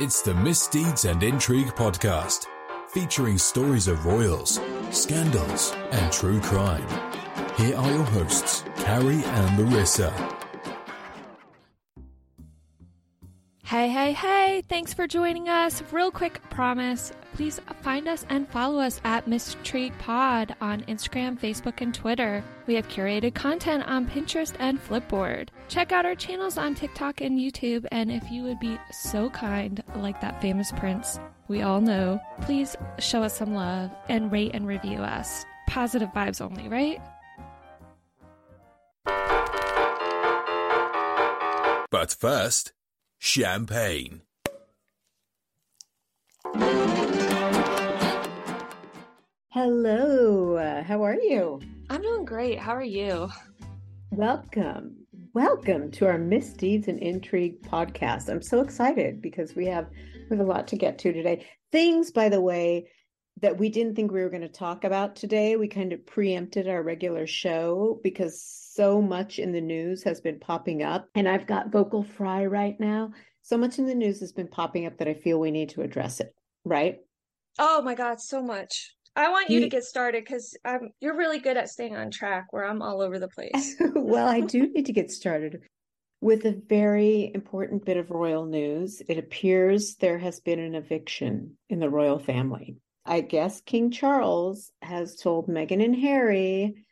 It's 0.00 0.22
the 0.22 0.32
Misdeeds 0.32 1.06
and 1.06 1.20
Intrigue 1.24 1.74
podcast, 1.74 2.46
featuring 2.86 3.36
stories 3.36 3.88
of 3.88 4.06
royals, 4.06 4.60
scandals, 4.92 5.72
and 5.90 6.12
true 6.12 6.40
crime. 6.40 6.86
Here 7.56 7.76
are 7.76 7.90
your 7.90 8.04
hosts, 8.04 8.62
Carrie 8.76 9.24
and 9.24 9.58
Larissa. 9.58 10.37
Hey, 14.12 14.62
thanks 14.68 14.94
for 14.94 15.06
joining 15.06 15.48
us. 15.48 15.82
Real 15.92 16.10
quick 16.10 16.40
promise 16.50 17.12
please 17.34 17.60
find 17.82 18.08
us 18.08 18.26
and 18.30 18.48
follow 18.48 18.80
us 18.80 19.00
at 19.04 19.26
MisIntrigue 19.26 19.96
Pod 20.00 20.56
on 20.60 20.82
Instagram, 20.82 21.38
Facebook, 21.38 21.80
and 21.80 21.94
Twitter. 21.94 22.42
We 22.66 22.74
have 22.74 22.88
curated 22.88 23.34
content 23.34 23.84
on 23.86 24.08
Pinterest 24.08 24.52
and 24.58 24.84
Flipboard. 24.84 25.50
Check 25.68 25.92
out 25.92 26.04
our 26.04 26.16
channels 26.16 26.58
on 26.58 26.74
TikTok 26.74 27.20
and 27.20 27.38
YouTube, 27.38 27.86
and 27.92 28.10
if 28.10 28.28
you 28.28 28.42
would 28.42 28.58
be 28.58 28.76
so 28.90 29.30
kind, 29.30 29.84
like 29.94 30.20
that 30.20 30.42
famous 30.42 30.72
prince 30.72 31.20
we 31.46 31.62
all 31.62 31.80
know, 31.80 32.20
please 32.42 32.76
show 32.98 33.22
us 33.22 33.36
some 33.36 33.54
love 33.54 33.90
and 34.08 34.30
rate 34.30 34.50
and 34.52 34.66
review 34.66 34.98
us. 34.98 35.46
Positive 35.66 36.10
vibes 36.10 36.40
only, 36.40 36.68
right? 36.68 37.00
But 41.90 42.12
first, 42.12 42.72
champagne. 43.18 44.22
Hello, 49.50 50.54
uh, 50.56 50.84
how 50.84 51.02
are 51.02 51.16
you? 51.16 51.60
I'm 51.90 52.00
doing 52.00 52.24
great. 52.24 52.58
How 52.58 52.72
are 52.72 52.82
you? 52.82 53.28
Welcome. 54.10 55.06
Welcome 55.34 55.90
to 55.92 56.06
our 56.06 56.16
Misdeeds 56.18 56.86
and 56.88 57.00
Intrigue 57.00 57.60
podcast. 57.62 58.28
I'm 58.28 58.40
so 58.40 58.60
excited 58.60 59.20
because 59.20 59.56
we 59.56 59.66
have 59.66 59.88
we 60.30 60.36
have 60.36 60.46
a 60.46 60.48
lot 60.48 60.68
to 60.68 60.76
get 60.76 60.98
to 61.00 61.12
today. 61.12 61.46
Things, 61.72 62.10
by 62.12 62.28
the 62.28 62.40
way, 62.40 62.88
that 63.40 63.58
we 63.58 63.68
didn't 63.68 63.94
think 63.94 64.10
we 64.10 64.20
were 64.20 64.30
going 64.30 64.42
to 64.42 64.48
talk 64.48 64.84
about 64.84 65.16
today. 65.16 65.56
We 65.56 65.68
kind 65.68 65.92
of 65.92 66.06
preempted 66.06 66.68
our 66.68 66.82
regular 66.82 67.26
show 67.26 68.00
because 68.02 68.67
so 68.78 69.02
much 69.02 69.40
in 69.40 69.50
the 69.50 69.60
news 69.60 70.04
has 70.04 70.20
been 70.20 70.38
popping 70.38 70.84
up. 70.84 71.08
And 71.16 71.28
I've 71.28 71.48
got 71.48 71.72
vocal 71.72 72.04
fry 72.04 72.46
right 72.46 72.78
now. 72.78 73.10
So 73.42 73.58
much 73.58 73.80
in 73.80 73.86
the 73.86 73.94
news 73.94 74.20
has 74.20 74.30
been 74.30 74.46
popping 74.46 74.86
up 74.86 74.96
that 74.98 75.08
I 75.08 75.14
feel 75.14 75.40
we 75.40 75.50
need 75.50 75.70
to 75.70 75.82
address 75.82 76.20
it, 76.20 76.32
right? 76.64 76.98
Oh 77.58 77.82
my 77.82 77.96
God, 77.96 78.20
so 78.20 78.40
much. 78.40 78.94
I 79.16 79.30
want 79.30 79.50
you, 79.50 79.58
to 79.58 79.68
get 79.68 79.82
started 79.82 80.24
because 80.24 80.56
you're 81.00 81.16
really 81.16 81.40
good 81.40 81.56
at 81.56 81.68
staying 81.68 81.96
on 81.96 82.12
track 82.12 82.52
where 82.52 82.64
I'm 82.64 82.80
all 82.80 83.02
over 83.02 83.18
the 83.18 83.26
place. 83.26 83.74
well, 83.96 84.28
I 84.28 84.42
do 84.42 84.68
need 84.68 84.86
to 84.86 84.92
get 84.92 85.10
started 85.10 85.62
with 86.20 86.44
a 86.44 86.62
very 86.68 87.32
important 87.34 87.84
bit 87.84 87.96
of 87.96 88.12
royal 88.12 88.46
news. 88.46 89.02
It 89.08 89.18
appears 89.18 89.96
there 89.96 90.18
has 90.18 90.38
been 90.38 90.60
an 90.60 90.76
eviction 90.76 91.56
in 91.68 91.80
the 91.80 91.90
royal 91.90 92.20
family. 92.20 92.76
I 93.04 93.22
guess 93.22 93.60
King 93.60 93.90
Charles 93.90 94.70
has 94.82 95.16
told 95.16 95.48
Meghan 95.48 95.84
and 95.84 95.96
Harry, 95.96 96.84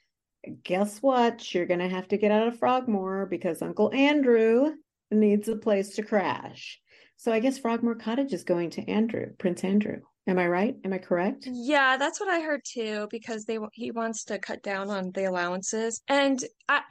guess 0.65 0.99
what? 0.99 1.55
You're 1.55 1.67
going 1.67 1.81
to 1.81 1.89
have 1.89 2.09
to 2.09 2.17
get 2.17 2.31
out 2.31 2.49
of 2.49 2.59
Frogmore 2.59 3.27
because 3.27 3.63
Uncle 3.63 3.93
Andrew 3.93 4.73
needs 5.11 5.49
a 5.49 5.57
place 5.57 5.91
to 5.97 6.03
crash. 6.03 6.81
So 7.17 7.33
I 7.33 7.41
guess 7.41 7.59
Frogmore 7.59 7.95
Cottage 7.95 8.33
is 8.33 8.45
going 8.45 8.71
to 8.71 8.89
Andrew, 8.91 9.27
Prince 9.39 9.65
Andrew. 9.65 10.01
Am 10.27 10.39
I 10.39 10.49
right? 10.49 10.77
Am 10.85 10.93
I 10.93 10.99
correct? 10.99 11.49
Yeah, 11.51 11.97
that's 11.97 12.19
what 12.19 12.29
I 12.29 12.41
heard 12.41 12.63
too. 12.65 13.07
Because 13.11 13.45
they 13.45 13.59
he 13.73 13.93
wants 13.93 14.25
to 14.25 14.39
cut 14.39 14.63
down 14.63 14.91
on 14.91 15.13
the 15.13 15.25
allowances, 15.25 16.03
and 16.09 16.43
I, 16.69 16.83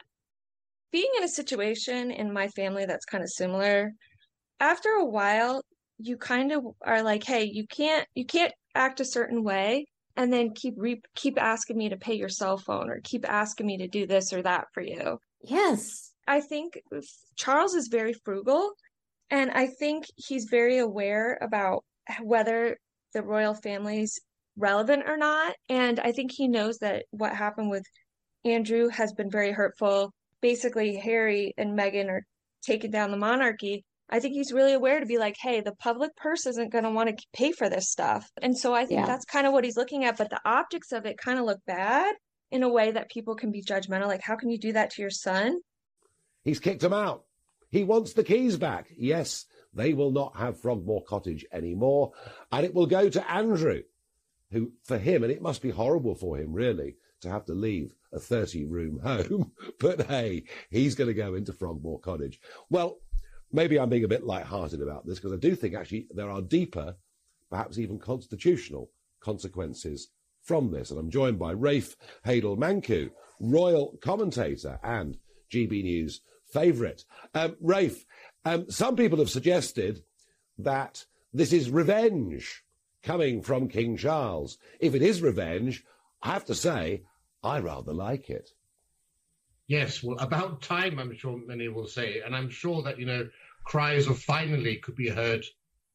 being 0.92 1.09
in 1.17 1.25
a 1.25 1.28
situation 1.28 2.12
in 2.12 2.31
my 2.31 2.47
family 2.47 2.86
that's 2.86 3.06
kind 3.06 3.23
of 3.23 3.30
similar, 3.30 3.92
after 4.62 4.90
a 4.90 5.06
while, 5.06 5.62
you 5.97 6.16
kind 6.16 6.53
of 6.53 6.64
are 6.81 7.03
like, 7.03 7.23
hey, 7.23 7.44
you 7.44 7.67
can't 7.67 8.08
you 8.16 8.25
can't 8.25 8.53
act 8.73 9.02
a 9.02 9.06
certain 9.06 9.44
way 9.44 9.86
and 10.16 10.32
then 10.32 10.54
keep 10.54 10.76
re- 10.78 11.02
keep 11.16 11.42
asking 11.42 11.78
me 11.78 11.90
to 11.90 11.98
pay 11.98 12.16
your 12.16 12.30
cell 12.30 12.58
phone 12.58 12.90
or 12.90 13.02
keep 13.03 13.28
asking 13.30 13.68
me 13.68 13.78
to 13.78 13.88
do 13.88 14.06
this 14.06 14.34
or 14.34 14.42
that 14.42 14.68
for 14.74 14.81
you. 14.81 15.20
Yes. 15.42 16.12
I 16.28 16.42
think 16.42 16.80
Charles 17.36 17.76
is 17.76 17.88
very 17.88 18.14
frugal 18.14 18.72
and 19.30 19.52
I 19.52 19.68
think 19.68 20.06
he's 20.16 20.46
very 20.46 20.78
aware 20.78 21.38
about 21.42 21.84
whether 22.22 22.78
the 23.14 23.24
royal 23.24 23.54
family's 23.54 24.20
relevant 24.58 25.04
or 25.08 25.18
not. 25.18 25.56
And 25.70 26.00
I 26.00 26.12
think 26.12 26.31
he 26.31 26.48
knows 26.48 26.78
that 26.80 27.06
what 27.12 27.36
happened 27.36 27.70
with 27.70 27.86
Andrew 28.44 28.90
has 28.90 29.14
been 29.14 29.30
very 29.30 29.52
hurtful. 29.52 30.12
Basically, 30.42 30.96
Harry 30.96 31.54
and 31.58 31.78
Meghan 31.78 32.09
are 32.09 32.25
taking 32.62 32.92
down 32.92 33.12
the 33.12 33.18
monarchy. 33.18 33.84
I 34.10 34.20
think 34.20 34.36
he's 34.36 34.54
really 34.54 34.74
aware 34.74 35.00
to 35.00 35.06
be 35.06 35.18
like, 35.18 35.36
hey, 35.40 35.62
the 35.62 35.74
public 35.74 36.16
purse 36.16 36.46
isn't 36.46 36.72
going 36.72 36.84
to 36.84 36.92
want 36.92 37.10
to 37.10 37.26
pay 37.34 37.52
for 37.52 37.70
this 37.70 37.90
stuff. 37.90 38.30
And 38.42 38.58
so 38.58 38.74
I 38.74 38.86
think 38.86 39.00
yeah. 39.00 39.06
that's 39.08 39.26
kind 39.26 39.48
of 39.48 39.54
what 39.54 39.64
he's 39.64 39.78
looking 39.78 40.06
at. 40.06 40.18
But 40.18 40.30
the 40.30 40.42
optics 40.46 40.92
of 40.92 41.06
it 41.06 41.18
kind 41.18 41.40
of 41.40 41.46
look 41.46 41.60
bad 41.66 42.14
in 42.52 42.64
a 42.64 42.70
way 42.70 42.92
that 42.92 43.10
people 43.10 43.36
can 43.36 43.52
be 43.52 43.64
judgmental. 43.64 44.08
Like, 44.08 44.22
how 44.22 44.36
can 44.36 44.50
you 44.50 44.60
do 44.60 44.74
that 44.74 44.92
to 44.92 45.02
your 45.02 45.10
son? 45.10 45.60
He's 46.44 46.60
kicked 46.60 46.84
him 46.84 46.94
out. 46.94 47.24
He 47.72 47.84
wants 47.84 48.14
the 48.14 48.24
keys 48.24 48.58
back. 48.58 48.88
Yes, 48.96 49.46
they 49.74 49.94
will 49.94 50.12
not 50.12 50.38
have 50.38 50.62
Frogmore 50.62 51.04
Cottage 51.04 51.46
anymore, 51.52 52.14
and 52.52 52.66
it 52.66 52.74
will 52.74 52.86
go 52.86 53.10
to 53.10 53.32
Andrew, 53.32 53.82
who, 54.52 54.72
for 54.84 54.98
him, 54.98 55.24
and 55.24 55.32
it 55.32 55.42
must 55.42 55.62
be 55.62 55.72
horrible 55.72 56.16
for 56.16 56.38
him, 56.38 56.54
really, 56.54 56.96
to 57.22 57.30
have 57.30 57.46
to 57.46 57.54
leave 57.54 57.94
a 58.14 58.20
30 58.20 58.66
room 58.66 59.00
home. 59.04 59.52
but 59.80 60.06
hey, 60.08 60.44
he's 60.70 60.96
going 60.96 61.10
to 61.10 61.14
go 61.14 61.34
into 61.36 61.52
Frogmore 61.52 62.00
Cottage. 62.00 62.40
Well, 62.70 63.00
maybe 63.56 63.80
I'm 63.80 63.90
being 63.90 64.04
a 64.04 64.10
bit 64.10 64.26
light-hearted 64.26 64.82
about 64.82 65.06
this 65.06 65.20
because 65.20 65.34
I 65.34 65.38
do 65.38 65.56
think 65.56 65.74
actually 65.74 66.08
there 66.14 66.30
are 66.30 66.42
deeper, 66.42 66.96
perhaps 67.50 67.80
even 67.80 67.98
constitutional 67.98 68.92
consequences 69.20 70.10
from 70.42 70.72
this. 70.72 70.92
And 70.92 71.00
I'm 71.00 71.10
joined 71.10 71.40
by 71.40 71.52
Rafe 71.52 71.96
Heydel-Mankoo, 72.26 73.10
royal 73.40 73.98
commentator 74.02 74.80
and 74.84 75.18
GB 75.52 75.84
News 75.84 76.22
favourite. 76.52 77.04
Um, 77.34 77.56
Rafe, 77.62 78.06
um, 78.44 78.70
some 78.70 78.96
people 78.96 79.20
have 79.20 79.30
suggested 79.30 80.04
that 80.58 81.06
this 81.34 81.52
is 81.52 81.70
revenge 81.70 82.64
coming 83.04 83.42
from 83.42 83.68
King 83.68 83.98
Charles. 83.98 84.58
If 84.80 84.96
it 84.96 85.02
is 85.02 85.22
revenge, 85.22 85.84
I 86.22 86.34
have 86.34 86.46
to 86.46 86.56
say, 86.56 87.04
I 87.44 87.60
rather 87.60 87.94
like 87.94 88.30
it. 88.30 88.52
Yes, 89.68 90.03
well, 90.03 90.18
about 90.20 90.62
time, 90.62 91.00
I'm 91.00 91.16
sure 91.16 91.38
many 91.38 91.68
will 91.68 91.88
say. 91.88 92.22
And 92.24 92.36
I'm 92.36 92.50
sure 92.50 92.84
that, 92.84 93.00
you 93.00 93.06
know, 93.06 93.30
cries 93.66 94.08
of 94.08 94.20
finally 94.20 94.78
could 94.78 94.96
be 94.96 95.09
heard 95.09 95.44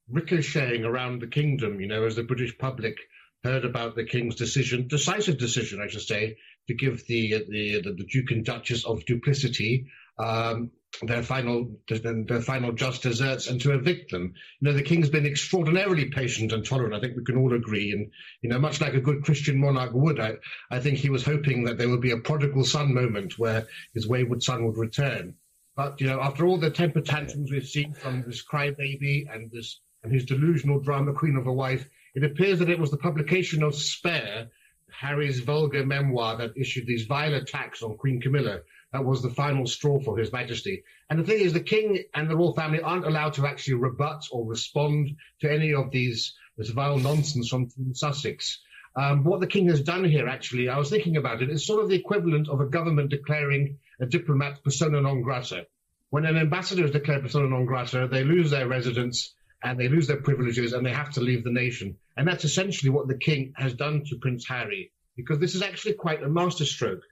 ricocheting 0.08 0.84
around 0.84 1.20
the 1.20 1.28
kingdom, 1.28 1.80
you 1.80 1.86
know, 1.86 2.04
as 2.04 2.16
the 2.16 2.24
British 2.24 2.58
public 2.58 2.96
heard 3.44 3.64
about 3.64 3.94
the 3.94 4.04
king's 4.04 4.34
decision, 4.34 4.88
decisive 4.88 5.38
decision, 5.38 5.80
I 5.80 5.88
should 5.88 6.02
say, 6.02 6.36
to 6.66 6.74
give 6.74 7.06
the 7.06 7.44
the, 7.48 7.80
the, 7.82 7.92
the 7.92 8.04
Duke 8.04 8.32
and 8.32 8.44
Duchess 8.44 8.84
of 8.84 9.04
Duplicity 9.04 9.86
um, 10.18 10.72
their 11.02 11.22
final 11.22 11.70
their 11.88 12.42
final 12.42 12.72
just 12.72 13.02
deserts 13.02 13.48
and 13.48 13.60
to 13.60 13.72
evict 13.72 14.10
them. 14.10 14.34
You 14.60 14.68
know, 14.68 14.72
the 14.72 14.82
king's 14.82 15.08
been 15.08 15.26
extraordinarily 15.26 16.06
patient 16.06 16.52
and 16.52 16.64
tolerant. 16.64 16.94
I 16.94 17.00
think 17.00 17.16
we 17.16 17.24
can 17.24 17.38
all 17.38 17.54
agree. 17.54 17.92
And 17.92 18.10
you 18.42 18.50
know, 18.50 18.58
much 18.58 18.80
like 18.80 18.94
a 18.94 19.00
good 19.00 19.24
Christian 19.24 19.58
monarch 19.58 19.92
would, 19.94 20.20
I, 20.20 20.34
I 20.70 20.80
think 20.80 20.98
he 20.98 21.10
was 21.10 21.24
hoping 21.24 21.64
that 21.64 21.78
there 21.78 21.88
would 21.88 22.00
be 22.00 22.10
a 22.10 22.18
prodigal 22.18 22.64
son 22.64 22.92
moment 22.92 23.38
where 23.38 23.66
his 23.94 24.06
wayward 24.06 24.42
son 24.42 24.66
would 24.66 24.76
return. 24.76 25.36
But 25.76 26.00
you 26.00 26.08
know, 26.08 26.20
after 26.20 26.44
all 26.44 26.58
the 26.58 26.70
temper 26.70 27.00
tantrums 27.00 27.50
we've 27.50 27.66
seen 27.66 27.94
from 27.94 28.24
this 28.26 28.44
crybaby 28.44 29.32
and 29.32 29.50
this 29.50 29.80
and 30.02 30.12
his 30.12 30.24
delusional 30.24 30.80
drama 30.80 31.12
queen 31.12 31.36
of 31.36 31.46
a 31.46 31.52
wife, 31.52 31.88
it 32.14 32.24
appears 32.24 32.58
that 32.58 32.70
it 32.70 32.78
was 32.78 32.90
the 32.90 32.96
publication 32.96 33.62
of 33.62 33.74
Spare, 33.74 34.48
Harry's 34.90 35.40
vulgar 35.40 35.86
memoir, 35.86 36.36
that 36.38 36.56
issued 36.56 36.86
these 36.86 37.04
vile 37.06 37.34
attacks 37.34 37.82
on 37.82 37.96
Queen 37.96 38.20
Camilla 38.20 38.60
that 38.92 39.04
was 39.04 39.22
the 39.22 39.30
final 39.30 39.66
straw 39.66 40.00
for 40.00 40.18
His 40.18 40.32
Majesty. 40.32 40.82
And 41.08 41.18
the 41.18 41.24
thing 41.24 41.40
is, 41.40 41.52
the 41.52 41.60
King 41.60 42.04
and 42.14 42.28
the 42.28 42.36
royal 42.36 42.54
family 42.54 42.80
aren't 42.80 43.06
allowed 43.06 43.34
to 43.34 43.46
actually 43.46 43.74
rebut 43.74 44.24
or 44.32 44.44
respond 44.46 45.16
to 45.40 45.52
any 45.52 45.74
of 45.74 45.90
these 45.90 46.34
this 46.56 46.70
vile 46.70 46.98
nonsense 46.98 47.48
from, 47.48 47.70
Sussex. 47.92 48.60
Um, 48.96 49.24
what 49.24 49.40
the 49.40 49.46
King 49.46 49.68
has 49.68 49.80
done 49.80 50.04
here, 50.04 50.28
actually, 50.28 50.68
I 50.68 50.78
was 50.78 50.90
thinking 50.90 51.16
about 51.16 51.40
it's 51.40 51.66
sort 51.66 51.82
of 51.82 51.88
the 51.88 51.96
equivalent 51.96 52.48
of 52.48 52.60
a 52.60 52.66
government 52.66 53.10
declaring 53.10 53.78
a 54.00 54.06
diplomat 54.06 54.62
persona 54.64 55.00
non 55.00 55.22
grata. 55.22 55.66
When 56.10 56.26
an 56.26 56.36
ambassador 56.36 56.84
is 56.84 56.90
declared 56.90 57.22
persona 57.22 57.48
non 57.48 57.66
grata, 57.66 58.08
they 58.10 58.24
lose 58.24 58.50
their 58.50 58.66
residence 58.66 59.32
and 59.62 59.78
they 59.78 59.88
lose 59.88 60.08
their 60.08 60.20
privileges 60.20 60.72
and 60.72 60.84
they 60.84 60.92
have 60.92 61.10
to 61.10 61.20
leave 61.20 61.44
the 61.44 61.52
nation. 61.52 61.96
And 62.16 62.26
that's 62.26 62.44
essentially 62.44 62.90
what 62.90 63.06
the 63.06 63.16
King 63.16 63.52
has 63.56 63.74
done 63.74 64.04
to 64.06 64.16
Prince 64.16 64.46
Harry, 64.48 64.90
because 65.16 65.38
this 65.38 65.54
is 65.54 65.62
actually 65.62 65.94
quite 65.94 66.22
a 66.22 66.28
masterstroke 66.28 67.02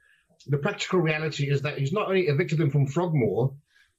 the 0.47 0.57
practical 0.57 0.99
reality 0.99 1.49
is 1.49 1.61
that 1.63 1.77
he's 1.77 1.91
not 1.91 2.07
only 2.07 2.27
evicted 2.27 2.57
them 2.57 2.69
from 2.69 2.87
Frogmore, 2.87 3.53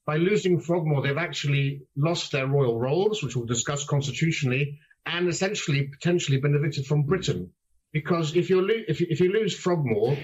by 0.06 0.16
losing 0.16 0.60
Frogmore, 0.60 1.02
they've 1.02 1.16
actually 1.16 1.82
lost 1.96 2.32
their 2.32 2.46
royal 2.46 2.78
roles, 2.78 3.22
which 3.22 3.36
we'll 3.36 3.46
discuss 3.46 3.84
constitutionally, 3.84 4.80
and 5.06 5.28
essentially 5.28 5.88
potentially 5.88 6.38
been 6.38 6.54
evicted 6.54 6.86
from 6.86 7.04
Britain. 7.04 7.52
Because 7.92 8.36
if, 8.36 8.50
you 8.50 8.60
lo- 8.60 8.84
if, 8.88 9.00
you, 9.00 9.06
if 9.10 9.20
you 9.20 9.32
lose 9.32 9.54
Frogmore, 9.56 10.16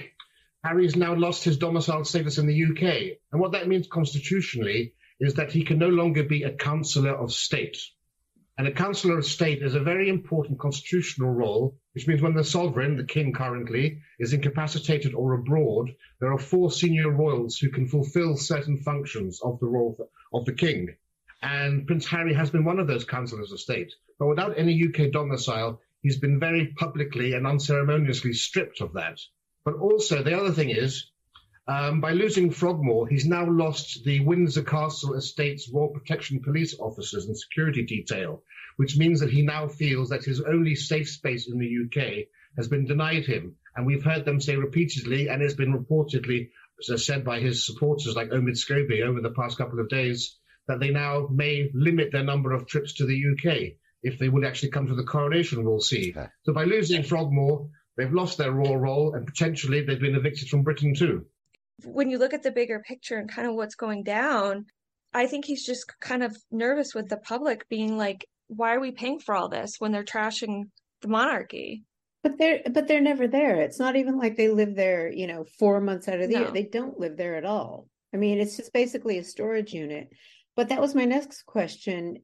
Harry's 0.65 0.97
now 0.97 1.15
lost 1.15 1.45
his 1.45 1.59
domicile 1.59 2.05
status 2.05 2.39
in 2.39 2.47
the 2.47 2.65
UK. 2.65 3.19
And 3.31 3.41
what 3.41 3.53
that 3.53 3.69
means 3.69 3.87
constitutionally 3.87 4.95
is 5.21 5.35
that 5.35 5.53
he 5.53 5.65
can 5.65 5.79
no 5.79 5.89
longer 5.89 6.25
be 6.25 6.43
a 6.43 6.53
councillor 6.53 7.15
of 7.15 7.33
state. 7.33 7.79
And 8.59 8.67
a 8.67 8.73
Councillor 8.73 9.19
of 9.19 9.27
State 9.27 9.63
is 9.63 9.75
a 9.75 9.81
very 9.81 10.09
important 10.09 10.59
constitutional 10.59 11.31
role, 11.31 11.79
which 11.97 12.07
means 12.07 12.21
when 12.21 12.35
the 12.35 12.45
sovereign, 12.45 12.99
the 12.99 13.05
king 13.05 13.33
currently, 13.33 14.03
is 14.19 14.35
incapacitated 14.35 15.15
or 15.15 15.33
abroad, 15.33 15.95
there 16.21 16.31
are 16.31 16.39
four 16.39 16.71
senior 16.71 17.11
royals 17.11 17.57
who 17.57 17.71
can 17.71 17.89
fulfill 17.89 18.37
certain 18.37 18.77
functions 18.77 19.41
of 19.43 19.59
the 19.61 19.67
royal 19.67 20.11
of 20.31 20.45
the 20.45 20.53
king. 20.53 20.95
And 21.41 21.87
Prince 21.87 22.07
Harry 22.09 22.35
has 22.35 22.51
been 22.51 22.67
one 22.67 22.81
of 22.81 22.87
those 22.87 23.07
councillors 23.07 23.51
of 23.51 23.61
state. 23.61 23.95
But 24.19 24.27
without 24.27 24.59
any 24.59 24.87
UK 24.87 25.11
domicile, 25.11 25.81
he's 26.03 26.19
been 26.19 26.39
very 26.39 26.67
publicly 26.77 27.33
and 27.33 27.47
unceremoniously 27.47 28.35
stripped 28.35 28.83
of 28.83 28.93
that. 28.93 29.19
But 29.65 29.77
also, 29.77 30.23
the 30.23 30.39
other 30.39 30.53
thing 30.53 30.69
is, 30.69 31.11
um, 31.67 32.03
by 32.03 32.13
losing 32.13 32.51
Frogmore, 32.51 33.09
he's 33.09 33.25
now 33.25 33.51
lost 33.51 34.05
the 34.05 34.21
Windsor 34.21 34.65
Castle 34.65 35.15
Estate's 35.15 35.71
Royal 35.73 35.89
Protection 35.89 36.43
Police 36.43 36.79
officers 36.79 37.25
and 37.25 37.39
security 37.39 37.87
detail, 37.87 38.43
which 38.77 38.97
means 38.97 39.21
that 39.21 39.31
he 39.31 39.43
now 39.43 39.69
feels 39.69 40.11
that 40.11 40.25
his 40.25 40.41
only 40.41 40.75
safe 40.75 41.09
space 41.09 41.49
in 41.49 41.59
the 41.59 41.85
UK 41.85 42.27
has 42.57 42.69
been 42.69 42.87
denied 42.87 43.25
him. 43.25 43.57
And 43.75 43.87
we've 43.87 44.05
heard 44.05 44.25
them 44.25 44.41
say 44.41 44.57
repeatedly, 44.57 45.29
and 45.29 45.43
it's 45.43 45.55
been 45.55 45.73
reportedly 45.73 46.51
said 46.81 47.25
by 47.25 47.41
his 47.41 47.67
supporters 47.67 48.15
like 48.15 48.31
Omid 48.31 48.57
Scobie 48.57 49.03
over 49.03 49.21
the 49.21 49.31
past 49.31 49.59
couple 49.59 49.81
of 49.81 49.89
days, 49.89 50.37
that 50.69 50.81
they 50.81 50.91
now 50.91 51.29
may 51.31 51.71
limit 51.75 52.13
their 52.13 52.25
number 52.25 52.53
of 52.53 52.67
trips 52.67 52.95
to 52.95 53.07
the 53.07 53.23
UK 53.33 53.79
if 54.03 54.19
they 54.19 54.29
would 54.29 54.45
actually 54.45 54.71
come 54.71 54.87
to 54.87 54.95
the 54.95 55.05
coronation, 55.05 55.65
we'll 55.65 55.81
see. 55.81 56.15
So 56.45 56.53
by 56.53 56.65
losing 56.65 57.03
Frogmore, 57.03 57.69
they've 57.97 58.13
lost 58.13 58.39
their 58.39 58.53
royal 58.53 58.77
role 58.77 59.15
and 59.15 59.27
potentially 59.27 59.83
they've 59.83 60.01
been 60.01 60.15
evicted 60.15 60.49
from 60.49 60.63
Britain 60.63 60.95
too 60.95 61.27
when 61.85 62.11
you 62.11 62.19
look 62.19 62.35
at 62.35 62.43
the 62.43 62.51
bigger 62.51 62.81
picture 62.81 63.17
and 63.17 63.31
kind 63.31 63.49
of 63.49 63.55
what's 63.55 63.75
going 63.75 64.03
down, 64.03 64.67
I 65.13 65.27
think 65.27 65.45
he's 65.45 65.65
just 65.65 65.93
kind 66.01 66.23
of 66.23 66.37
nervous 66.51 66.95
with 66.95 67.09
the 67.09 67.17
public 67.17 67.69
being 67.69 67.97
like, 67.97 68.27
why 68.49 68.75
are 68.75 68.81
we 68.81 68.93
paying 68.93 69.19
for 69.19 69.35
all 69.35 69.49
this 69.49 69.77
when 69.79 69.93
they're 69.93 70.05
trashing 70.05 70.65
the 71.03 71.09
monarchy? 71.09 71.85
But 72.23 72.39
they're 72.39 72.61
but 72.71 72.89
they're 72.89 73.01
never 73.01 73.29
there. 73.29 73.61
It's 73.61 73.79
not 73.79 73.97
even 73.97 74.19
like 74.19 74.37
they 74.37 74.49
live 74.49 74.75
there, 74.75 75.11
you 75.13 75.27
know, 75.27 75.45
four 75.59 75.81
months 75.81 76.09
out 76.09 76.21
of 76.21 76.29
the 76.29 76.35
no. 76.35 76.41
year. 76.41 76.51
They 76.51 76.65
don't 76.65 76.99
live 76.99 77.17
there 77.17 77.37
at 77.37 77.45
all. 77.45 77.89
I 78.13 78.17
mean, 78.17 78.39
it's 78.39 78.57
just 78.57 78.73
basically 78.73 79.19
a 79.19 79.25
storage 79.25 79.73
unit. 79.73 80.09
But 80.57 80.71
that 80.71 80.81
was 80.81 80.95
my 80.95 81.05
next 81.05 81.45
question. 81.47 82.17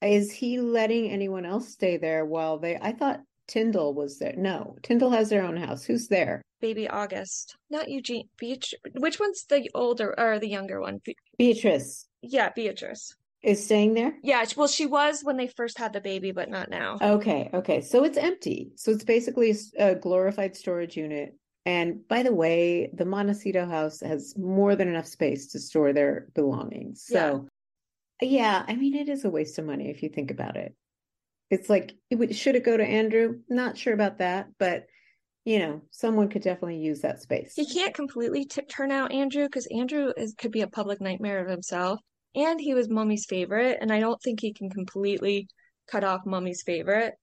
Is 0.00 0.32
he 0.32 0.60
letting 0.60 1.10
anyone 1.10 1.44
else 1.44 1.72
stay 1.72 1.98
there 1.98 2.24
while 2.24 2.58
they 2.58 2.78
I 2.80 2.92
thought 2.92 3.20
Tindall 3.48 3.94
was 3.94 4.18
there. 4.18 4.34
No, 4.36 4.76
Tindall 4.82 5.10
has 5.10 5.28
their 5.28 5.42
own 5.42 5.56
house. 5.56 5.84
Who's 5.84 6.08
there? 6.08 6.40
Baby 6.60 6.88
August, 6.88 7.56
not 7.68 7.88
Eugenie. 7.88 8.28
Beach. 8.38 8.74
Which 8.98 9.18
one's 9.18 9.44
the 9.44 9.68
older 9.74 10.14
or 10.18 10.38
the 10.38 10.48
younger 10.48 10.80
one? 10.80 11.00
Be- 11.04 11.16
Beatrice. 11.36 12.06
Yeah, 12.22 12.50
Beatrice 12.54 13.16
is 13.42 13.64
staying 13.64 13.94
there. 13.94 14.14
Yeah, 14.22 14.44
well, 14.56 14.68
she 14.68 14.86
was 14.86 15.22
when 15.22 15.36
they 15.36 15.46
first 15.46 15.78
had 15.78 15.92
the 15.92 16.00
baby, 16.00 16.32
but 16.32 16.50
not 16.50 16.70
now. 16.70 16.98
Okay, 17.00 17.50
okay. 17.54 17.80
So 17.80 18.04
it's 18.04 18.18
empty. 18.18 18.72
So 18.76 18.90
it's 18.90 19.04
basically 19.04 19.56
a 19.78 19.94
glorified 19.94 20.56
storage 20.56 20.96
unit. 20.96 21.36
And 21.66 22.06
by 22.08 22.22
the 22.22 22.34
way, 22.34 22.90
the 22.92 23.04
Montecito 23.04 23.66
house 23.66 24.00
has 24.00 24.36
more 24.36 24.76
than 24.76 24.88
enough 24.88 25.06
space 25.06 25.48
to 25.48 25.58
store 25.58 25.92
their 25.92 26.28
belongings. 26.34 27.04
So, 27.06 27.46
yeah, 28.20 28.28
yeah 28.28 28.64
I 28.66 28.76
mean, 28.76 28.94
it 28.94 29.08
is 29.08 29.24
a 29.24 29.30
waste 29.30 29.58
of 29.58 29.66
money 29.66 29.90
if 29.90 30.02
you 30.02 30.08
think 30.08 30.30
about 30.30 30.56
it 30.56 30.74
it's 31.50 31.68
like 31.68 31.94
it 32.08 32.16
would, 32.16 32.34
should 32.34 32.54
it 32.54 32.64
go 32.64 32.76
to 32.76 32.84
Andrew? 32.84 33.40
Not 33.48 33.76
sure 33.76 33.92
about 33.92 34.18
that, 34.18 34.48
but 34.58 34.86
you 35.44 35.58
know, 35.58 35.82
someone 35.90 36.28
could 36.28 36.42
definitely 36.42 36.78
use 36.78 37.00
that 37.00 37.22
space. 37.22 37.54
He 37.56 37.66
can't 37.66 37.94
completely 37.94 38.44
t- 38.44 38.62
turn 38.62 38.92
out 38.92 39.10
Andrew 39.10 39.44
because 39.44 39.66
Andrew 39.66 40.12
is 40.16 40.34
could 40.38 40.52
be 40.52 40.60
a 40.60 40.68
public 40.68 41.00
nightmare 41.00 41.40
of 41.40 41.50
himself, 41.50 42.00
and 42.34 42.60
he 42.60 42.74
was 42.74 42.88
Mummy's 42.88 43.26
favorite, 43.26 43.78
and 43.80 43.92
I 43.92 44.00
don't 44.00 44.20
think 44.22 44.40
he 44.40 44.52
can 44.52 44.70
completely 44.70 45.48
cut 45.90 46.04
off 46.04 46.26
Mummy's 46.26 46.62
favorite. 46.62 47.14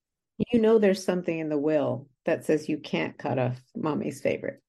You 0.52 0.60
know, 0.60 0.78
there's 0.78 1.04
something 1.04 1.40
in 1.40 1.50
the 1.50 1.58
will 1.58 2.08
that 2.26 2.46
says 2.46 2.70
you 2.70 2.78
can't 2.78 3.18
cut 3.18 3.40
off 3.40 3.60
Mummy's 3.76 4.22
favorite. 4.22 4.62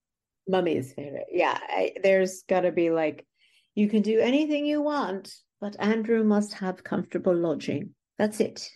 Mummy's 0.49 0.93
favorite, 0.93 1.27
yeah. 1.31 1.59
I, 1.61 1.93
there's 2.03 2.43
got 2.49 2.61
to 2.61 2.73
be 2.73 2.91
like, 2.91 3.27
you 3.75 3.89
can 3.89 4.03
do 4.03 4.19
anything 4.21 4.65
you 4.65 4.81
want, 4.81 5.33
but 5.61 5.77
Andrew 5.79 6.25
must 6.25 6.55
have 6.55 6.85
comfortable 6.85 7.35
lodging. 7.35 7.91
That's 8.17 8.41
it 8.41 8.69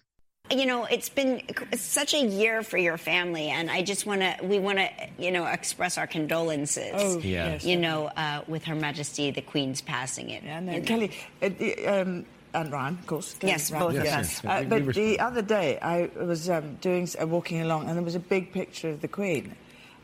you 0.52 0.66
know, 0.66 0.84
it's 0.84 1.08
been 1.08 1.42
such 1.74 2.14
a 2.14 2.24
year 2.24 2.62
for 2.62 2.76
your 2.76 2.98
family, 2.98 3.48
and 3.48 3.70
I 3.70 3.82
just 3.82 4.06
want 4.06 4.20
to, 4.20 4.36
we 4.42 4.58
want 4.58 4.78
to, 4.78 4.88
you 5.18 5.30
know, 5.30 5.46
express 5.46 5.98
our 5.98 6.06
condolences. 6.06 6.92
Oh, 6.94 7.18
yes. 7.18 7.64
You 7.64 7.76
know, 7.76 8.06
uh, 8.16 8.42
with 8.46 8.64
Her 8.64 8.74
Majesty 8.74 9.30
the 9.30 9.40
Queen's 9.42 9.80
passing 9.80 10.30
it. 10.30 10.42
Yeah, 10.44 10.60
no, 10.60 10.80
Kelly, 10.82 11.10
uh, 11.42 11.46
um, 11.86 12.26
and 12.54 12.72
Ryan, 12.72 12.98
of 12.98 13.06
course. 13.06 13.36
Yes, 13.42 13.70
both 13.70 13.94
yes, 13.94 14.40
of 14.40 14.50
us. 14.50 14.64
Uh, 14.64 14.68
but 14.68 14.94
the 14.94 15.18
other 15.20 15.42
day, 15.42 15.78
I 15.80 16.10
was 16.16 16.50
um, 16.50 16.76
doing 16.76 17.08
uh, 17.20 17.26
walking 17.26 17.62
along, 17.62 17.88
and 17.88 17.96
there 17.96 18.04
was 18.04 18.14
a 18.14 18.20
big 18.20 18.52
picture 18.52 18.90
of 18.90 19.00
the 19.00 19.08
Queen, 19.08 19.54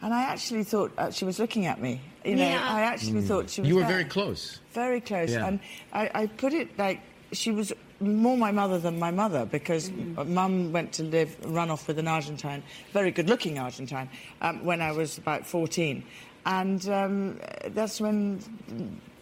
and 0.03 0.15
I 0.15 0.23
actually 0.23 0.65
thought 0.65 0.93
uh, 0.97 1.11
she 1.11 1.25
was 1.25 1.39
looking 1.39 1.67
at 1.67 1.81
me. 1.81 2.01
You 2.25 2.37
know, 2.37 2.49
yeah. 2.49 2.67
I 2.67 2.83
actually 2.83 3.23
mm. 3.23 3.29
thought 3.29 3.51
she 3.51 3.61
was. 3.61 3.69
You 3.69 3.77
were 3.77 3.83
there. 3.83 3.91
very 3.91 4.05
close. 4.05 4.61
Very 4.73 5.01
close, 5.01 5.33
yeah. 5.33 5.47
and 5.47 5.61
I, 5.93 6.11
I 6.15 6.27
put 6.27 6.53
it 6.53 6.79
like 6.79 7.01
she 7.33 7.51
was 7.51 7.73
more 8.01 8.37
my 8.37 8.53
mother 8.53 8.79
than 8.79 8.99
my 8.99 9.11
mother 9.11 9.45
because 9.45 9.91
mm. 9.91 10.27
mum 10.27 10.73
went 10.73 10.93
to 10.95 11.03
live, 11.03 11.37
run 11.45 11.71
off 11.71 11.89
with 11.89 11.99
an 11.99 12.09
Argentine, 12.09 12.63
very 12.93 13.11
good 13.11 13.29
looking 13.29 13.59
Argentine, 13.59 14.09
um, 14.41 14.65
when 14.65 14.81
I 14.81 14.93
was 14.93 15.19
about 15.19 15.47
14. 15.47 16.05
And 16.47 16.89
um, 16.89 17.41
that's 17.69 18.01
when 18.01 18.41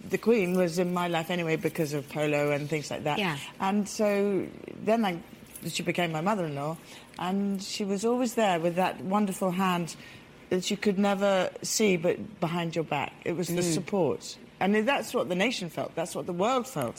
the 0.09 0.19
Queen 0.19 0.57
was 0.57 0.79
in 0.79 0.93
my 0.93 1.09
life 1.09 1.31
anyway 1.31 1.57
because 1.57 1.93
of 1.93 2.09
polo 2.09 2.53
and 2.53 2.69
things 2.69 2.91
like 2.91 3.05
that. 3.05 3.19
Yeah. 3.19 3.37
And 3.61 3.89
so 3.89 4.47
then 4.85 5.05
I, 5.05 5.19
she 5.69 5.83
became 5.83 6.13
my 6.13 6.21
mother 6.21 6.45
in 6.45 6.55
law, 6.55 6.77
and 7.19 7.63
she 7.63 7.85
was 7.85 8.05
always 8.05 8.35
there 8.35 8.61
with 8.61 8.77
that 8.77 9.01
wonderful 9.01 9.51
hand 9.51 9.97
that 10.51 10.71
you 10.71 10.77
could 10.77 10.99
never 10.99 11.51
see 11.63 11.97
but 11.97 12.41
behind 12.41 12.77
your 12.77 12.85
back. 12.85 13.13
It 13.25 13.33
was 13.37 13.49
the 13.49 13.55
mm. 13.55 13.75
support. 13.75 14.37
And 14.59 14.89
that's 14.89 15.13
what 15.13 15.29
the 15.29 15.35
nation 15.35 15.69
felt. 15.69 15.95
That's 15.95 16.15
what 16.15 16.27
the 16.27 16.33
world 16.33 16.67
felt. 16.67 16.99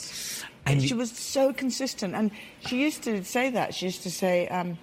And 0.72 0.82
she 0.82 0.94
was 0.94 1.10
so 1.10 1.52
consistent. 1.52 2.14
And 2.14 2.30
she 2.66 2.80
used 2.82 3.02
to 3.04 3.24
say 3.24 3.50
that. 3.50 3.74
She 3.74 3.86
used 3.86 4.02
to 4.02 4.10
say, 4.10 4.48
um, 4.48 4.78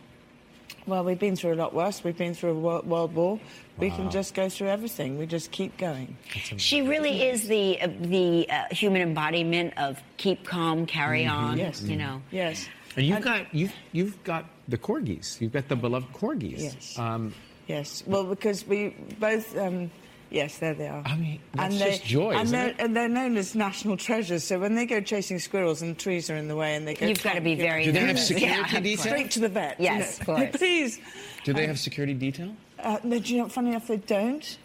well, 0.87 1.03
we've 1.03 1.19
been 1.19 1.35
through 1.35 1.53
a 1.53 1.55
lot 1.55 1.73
worse. 1.73 2.03
We've 2.03 2.17
been 2.17 2.33
through 2.33 2.51
a 2.51 2.59
world, 2.59 2.87
world 2.87 3.15
war. 3.15 3.39
We 3.77 3.89
wow. 3.89 3.95
can 3.95 4.11
just 4.11 4.33
go 4.33 4.49
through 4.49 4.67
everything. 4.67 5.17
We 5.17 5.25
just 5.25 5.51
keep 5.51 5.77
going. 5.77 6.15
She 6.57 6.81
really 6.81 7.23
is 7.23 7.47
the 7.47 7.81
uh, 7.81 7.87
the 8.01 8.49
uh, 8.49 8.63
human 8.71 9.01
embodiment 9.01 9.73
of 9.77 10.01
keep 10.17 10.45
calm, 10.45 10.85
carry 10.85 11.23
mm-hmm. 11.23 11.45
on. 11.45 11.57
Yes, 11.57 11.81
you 11.81 11.97
know. 11.97 12.21
Yes. 12.31 12.69
And 12.95 13.05
you've 13.05 13.17
and, 13.17 13.25
got 13.25 13.53
you've 13.53 13.73
you've 13.91 14.23
got 14.23 14.45
the 14.67 14.77
corgis. 14.77 15.41
You've 15.41 15.51
got 15.51 15.67
the 15.67 15.75
beloved 15.75 16.13
corgis. 16.13 16.61
Yes. 16.61 16.99
Um, 16.99 17.33
yes. 17.67 18.03
Well, 18.05 18.23
because 18.23 18.65
we 18.65 18.95
both. 19.19 19.57
Um, 19.57 19.91
Yes, 20.29 20.57
there 20.57 20.73
they 20.73 20.87
are. 20.87 21.03
I 21.05 21.15
mean, 21.15 21.39
that's 21.53 21.73
and 21.75 21.83
just 21.83 22.01
they, 22.03 22.07
joy, 22.07 22.31
and 22.31 22.43
isn't 22.43 22.57
they're, 22.57 22.69
it? 22.69 22.75
And 22.79 22.95
they're 22.95 23.07
known 23.07 23.37
as 23.37 23.55
national 23.55 23.97
treasures. 23.97 24.43
So 24.43 24.59
when 24.59 24.75
they 24.75 24.85
go 24.85 24.99
chasing 24.99 25.39
squirrels 25.39 25.81
and 25.81 25.97
trees 25.97 26.29
are 26.29 26.35
in 26.35 26.47
the 26.47 26.55
way, 26.55 26.75
and 26.75 26.87
they 26.87 26.95
go, 26.95 27.05
you've 27.05 27.23
got 27.23 27.35
to 27.35 27.41
be 27.41 27.55
very. 27.55 27.85
Do 27.85 27.91
they 27.91 27.99
have 27.99 28.19
security 28.19 28.73
yeah, 28.73 28.79
detail? 28.79 29.05
Straight 29.05 29.31
to 29.31 29.39
the 29.39 29.49
vet. 29.49 29.79
Yes, 29.79 30.19
you 30.27 30.33
know? 30.33 30.47
please. 30.53 30.99
Do 31.43 31.53
they 31.53 31.63
um, 31.63 31.67
have 31.69 31.79
security 31.79 32.13
detail? 32.13 32.55
Uh, 32.79 32.97
no, 33.03 33.19
do 33.19 33.33
you 33.33 33.41
know? 33.41 33.49
Funny 33.49 33.69
enough, 33.69 33.87
they 33.87 33.97
don't. 33.97 34.57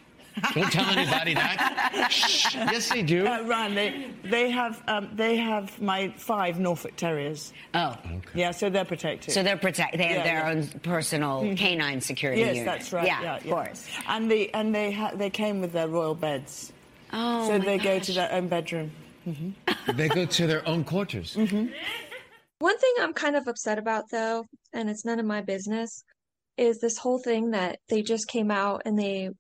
Don't 0.55 0.71
tell 0.73 0.87
anybody 0.87 1.35
that. 1.35 2.09
Shh. 2.11 2.55
Yes, 2.55 2.89
they 2.89 3.03
do. 3.03 3.27
Uh, 3.27 3.43
Ryan, 3.43 3.75
they, 3.75 4.11
they 4.25 4.51
have 4.51 4.83
um, 4.87 5.11
they 5.15 5.37
have 5.37 5.81
my 5.81 6.13
five 6.17 6.59
Norfolk 6.59 6.97
Terriers. 6.97 7.53
Oh, 7.75 7.97
okay. 8.07 8.21
yeah, 8.35 8.51
so 8.51 8.71
they're 8.71 8.85
protected. 8.85 9.35
So 9.35 9.43
they're 9.43 9.57
protected. 9.57 10.01
They 10.01 10.05
have 10.05 10.25
yeah, 10.25 10.43
their 10.43 10.53
yeah. 10.53 10.61
own 10.61 10.81
personal 10.81 11.43
mm-hmm. 11.43 11.55
canine 11.55 12.01
security 12.01 12.41
yes, 12.41 12.57
unit. 12.57 12.67
that's 12.67 12.93
right. 12.93 13.07
Yeah, 13.07 13.23
yeah 13.23 13.37
of 13.37 13.45
course. 13.45 13.89
And 14.09 14.31
they 14.31 14.49
and 14.51 14.75
they 14.75 14.93
ha- 14.93 15.13
they 15.15 15.31
came 15.31 15.61
with 15.61 15.73
their 15.73 15.89
royal 15.89 16.15
beds. 16.15 16.73
Oh, 17.13 17.49
so 17.49 17.59
they 17.59 17.77
gosh. 17.77 17.87
go 17.87 17.99
to 17.99 18.13
their 18.13 18.33
own 18.33 18.49
bedroom. 18.49 18.93
Mm-hmm. 19.27 19.93
they 19.97 20.09
go 20.09 20.27
to 20.27 20.47
their 20.47 20.67
own 20.69 20.85
quarters. 20.85 21.37
Mm-hmm. 21.37 21.67
One 22.61 22.79
thing 22.79 22.95
I'm 23.01 23.15
kind 23.15 23.37
of 23.37 23.49
upset 23.49 23.79
about, 23.79 24.11
though, 24.11 24.45
and 24.73 24.91
it's 24.91 25.05
none 25.05 25.19
of 25.19 25.27
my 25.27 25.41
business, 25.41 26.05
is 26.57 26.79
this 26.79 26.99
whole 26.99 27.19
thing 27.19 27.53
that 27.53 27.79
they 27.89 28.03
just 28.03 28.29
came 28.29 28.51
out 28.51 28.83
and 28.85 28.99
they 28.99 29.31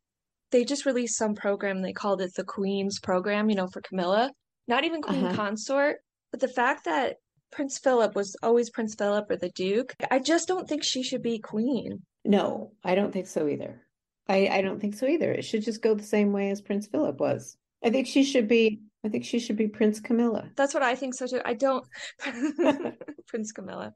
they 0.50 0.64
just 0.64 0.87
released 0.87 1.16
some 1.16 1.35
program 1.35 1.83
they 1.83 1.92
called 1.92 2.21
it 2.21 2.35
the 2.35 2.45
queen's 2.45 2.99
program 2.99 3.49
you 3.50 3.57
know 3.57 3.69
for 3.69 3.80
camilla. 3.80 4.30
Not 4.69 4.85
even 4.85 5.02
queen 5.02 5.25
uh-huh. 5.25 5.37
consort 5.37 5.97
but 6.30 6.40
the 6.40 6.49
fact 6.49 6.85
that 6.85 7.16
prince 7.50 7.78
philip 7.78 8.14
was 8.14 8.37
always 8.42 8.71
prince 8.71 8.95
philip 8.95 9.28
or 9.28 9.37
the 9.37 9.50
duke 9.50 9.92
i 10.11 10.19
just 10.19 10.47
don't 10.47 10.69
think 10.69 10.85
she 10.85 11.02
should 11.02 11.23
be 11.23 11.38
queen. 11.38 12.02
No 12.25 12.73
i 12.85 12.95
don't 12.95 13.12
think 13.12 13.26
so 13.26 13.49
either. 13.49 13.83
I 14.28 14.49
i 14.49 14.62
don't 14.62 14.80
think 14.80 14.95
so 14.95 15.07
either. 15.07 15.33
It 15.33 15.45
should 15.45 15.64
just 15.64 15.83
go 15.83 15.95
the 15.95 16.02
same 16.02 16.33
way 16.33 16.50
as 16.50 16.61
prince 16.61 16.87
philip 16.87 17.19
was. 17.19 17.57
I 17.85 17.90
think 17.90 18.07
she 18.07 18.25
should 18.25 18.49
be 18.49 18.80
i 19.04 19.09
think 19.09 19.25
she 19.25 19.38
should 19.38 19.57
be 19.57 19.69
prince 19.69 20.00
camilla. 20.00 20.50
That's 20.57 20.75
what 20.75 20.83
i 20.83 20.95
think 20.95 21.14
so 21.14 21.26
too. 21.26 21.40
I 21.45 21.54
don't 21.54 21.85
prince 23.26 23.52
camilla. 23.52 23.95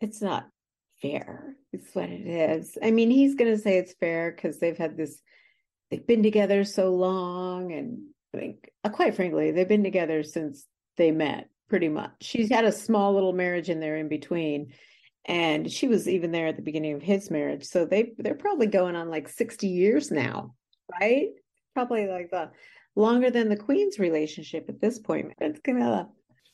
It's 0.00 0.22
not 0.22 0.46
fair. 1.02 1.56
It's 1.72 1.94
what 1.94 2.08
it 2.08 2.26
is. 2.26 2.76
I 2.82 2.90
mean, 2.90 3.10
he's 3.10 3.34
going 3.34 3.50
to 3.50 3.58
say 3.58 3.78
it's 3.78 3.94
fair 3.94 4.32
because 4.32 4.58
they've 4.58 4.76
had 4.76 4.96
this, 4.96 5.20
they've 5.90 6.06
been 6.06 6.22
together 6.22 6.64
so 6.64 6.94
long. 6.94 7.72
And 7.72 7.98
I 8.34 8.38
think, 8.38 8.70
uh, 8.84 8.90
quite 8.90 9.14
frankly, 9.14 9.50
they've 9.50 9.68
been 9.68 9.84
together 9.84 10.22
since 10.22 10.66
they 10.96 11.10
met. 11.10 11.48
pretty 11.68 11.88
much. 11.88 12.10
She's 12.20 12.50
had 12.50 12.64
a 12.64 12.72
small 12.72 13.14
little 13.14 13.32
marriage 13.32 13.70
in 13.70 13.80
there 13.80 13.96
in 13.96 14.08
between. 14.08 14.72
And 15.26 15.70
she 15.70 15.86
was 15.86 16.08
even 16.08 16.32
there 16.32 16.48
at 16.48 16.56
the 16.56 16.62
beginning 16.62 16.94
of 16.94 17.02
his 17.02 17.30
marriage. 17.30 17.64
So 17.64 17.84
they 17.84 18.12
they're 18.18 18.34
probably 18.34 18.66
going 18.66 18.96
on 18.96 19.10
like 19.10 19.28
60 19.28 19.68
years 19.68 20.10
now, 20.10 20.54
right? 21.00 21.28
Probably 21.74 22.06
like 22.06 22.30
the 22.30 22.50
longer 22.96 23.30
than 23.30 23.48
the 23.48 23.56
Queen's 23.56 23.98
relationship 23.98 24.66
at 24.68 24.80
this 24.80 24.98
point. 24.98 25.32
It's 25.38 25.60
Camilla. 25.60 26.08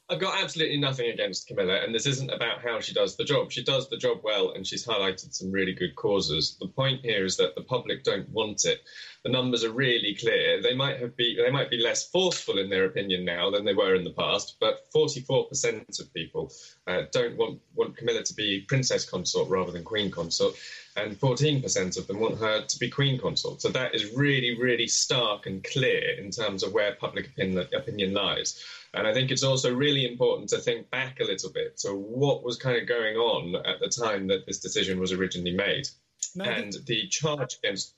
I've 0.09 0.21
got 0.21 0.41
absolutely 0.41 0.79
nothing 0.79 1.11
against 1.11 1.49
Camilla, 1.49 1.81
and 1.83 1.93
this 1.93 2.07
isn't 2.07 2.31
about 2.31 2.63
how 2.63 2.79
she 2.79 2.95
does 2.95 3.17
the 3.17 3.25
job. 3.25 3.51
She 3.51 3.65
does 3.65 3.89
the 3.89 3.97
job 3.97 4.21
well, 4.23 4.53
and 4.53 4.65
she's 4.65 4.87
highlighted 4.87 5.35
some 5.35 5.51
really 5.51 5.73
good 5.73 5.97
causes. 5.97 6.57
The 6.61 6.69
point 6.69 7.01
here 7.01 7.25
is 7.25 7.37
that 7.39 7.57
the 7.57 7.63
public 7.63 8.05
don't 8.05 8.29
want 8.29 8.67
it. 8.67 8.83
The 9.25 9.33
numbers 9.33 9.65
are 9.65 9.73
really 9.73 10.15
clear. 10.15 10.63
They 10.63 10.77
might 10.77 11.01
have 11.01 11.17
be 11.17 11.37
they 11.37 11.51
might 11.51 11.71
be 11.71 11.83
less 11.83 12.09
forceful 12.09 12.59
in 12.59 12.71
their 12.71 12.85
opinion 12.85 13.25
now 13.25 13.51
than 13.51 13.65
they 13.65 13.75
were 13.75 13.97
in 13.97 14.05
the 14.05 14.13
past, 14.13 14.59
but 14.61 14.87
44% 14.95 15.99
of 15.99 16.15
people 16.15 16.53
uh, 16.87 17.03
don't 17.11 17.37
want 17.37 17.61
want 17.75 17.97
Camilla 17.97 18.23
to 18.23 18.35
be 18.35 18.65
princess 18.69 19.11
consort 19.11 19.49
rather 19.49 19.73
than 19.73 19.83
queen 19.83 20.13
consort, 20.13 20.55
and 20.97 21.19
14% 21.19 21.99
of 21.99 22.07
them 22.07 22.21
want 22.21 22.39
her 22.39 22.63
to 22.63 22.79
be 22.79 22.89
queen 22.89 23.19
consort. 23.19 23.61
So 23.61 23.69
that 23.71 23.95
is 23.95 24.13
really, 24.15 24.59
really 24.59 24.87
stark 24.87 25.47
and 25.47 25.63
clear 25.63 26.19
in 26.19 26.31
terms 26.31 26.63
of 26.63 26.73
where 26.73 26.95
public 26.95 27.29
opinion, 27.29 27.67
opinion 27.75 28.15
lies. 28.15 28.63
And 28.95 29.07
I 29.07 29.13
think 29.13 29.31
it's 29.31 29.43
also 29.43 29.75
really 29.75 30.11
important 30.11 30.49
to 30.51 30.59
think 30.59 30.91
back 30.91 31.21
a 31.21 31.25
little 31.25 31.51
bit 31.51 31.77
to 31.79 31.95
what 31.95 32.43
was 32.43 32.57
kind 32.57 32.81
of 32.81 32.89
going 32.89 33.17
on 33.17 33.57
at 33.67 33.79
the 33.81 33.89
time 33.89 34.27
that 34.29 34.47
this 34.47 34.59
decision 34.59 34.99
was 34.99 35.13
originally 35.13 35.55
made. 35.55 35.87
No, 36.35 36.45
and 36.45 36.73
the 36.87 37.07
charge 37.09 37.59
against 37.63 37.95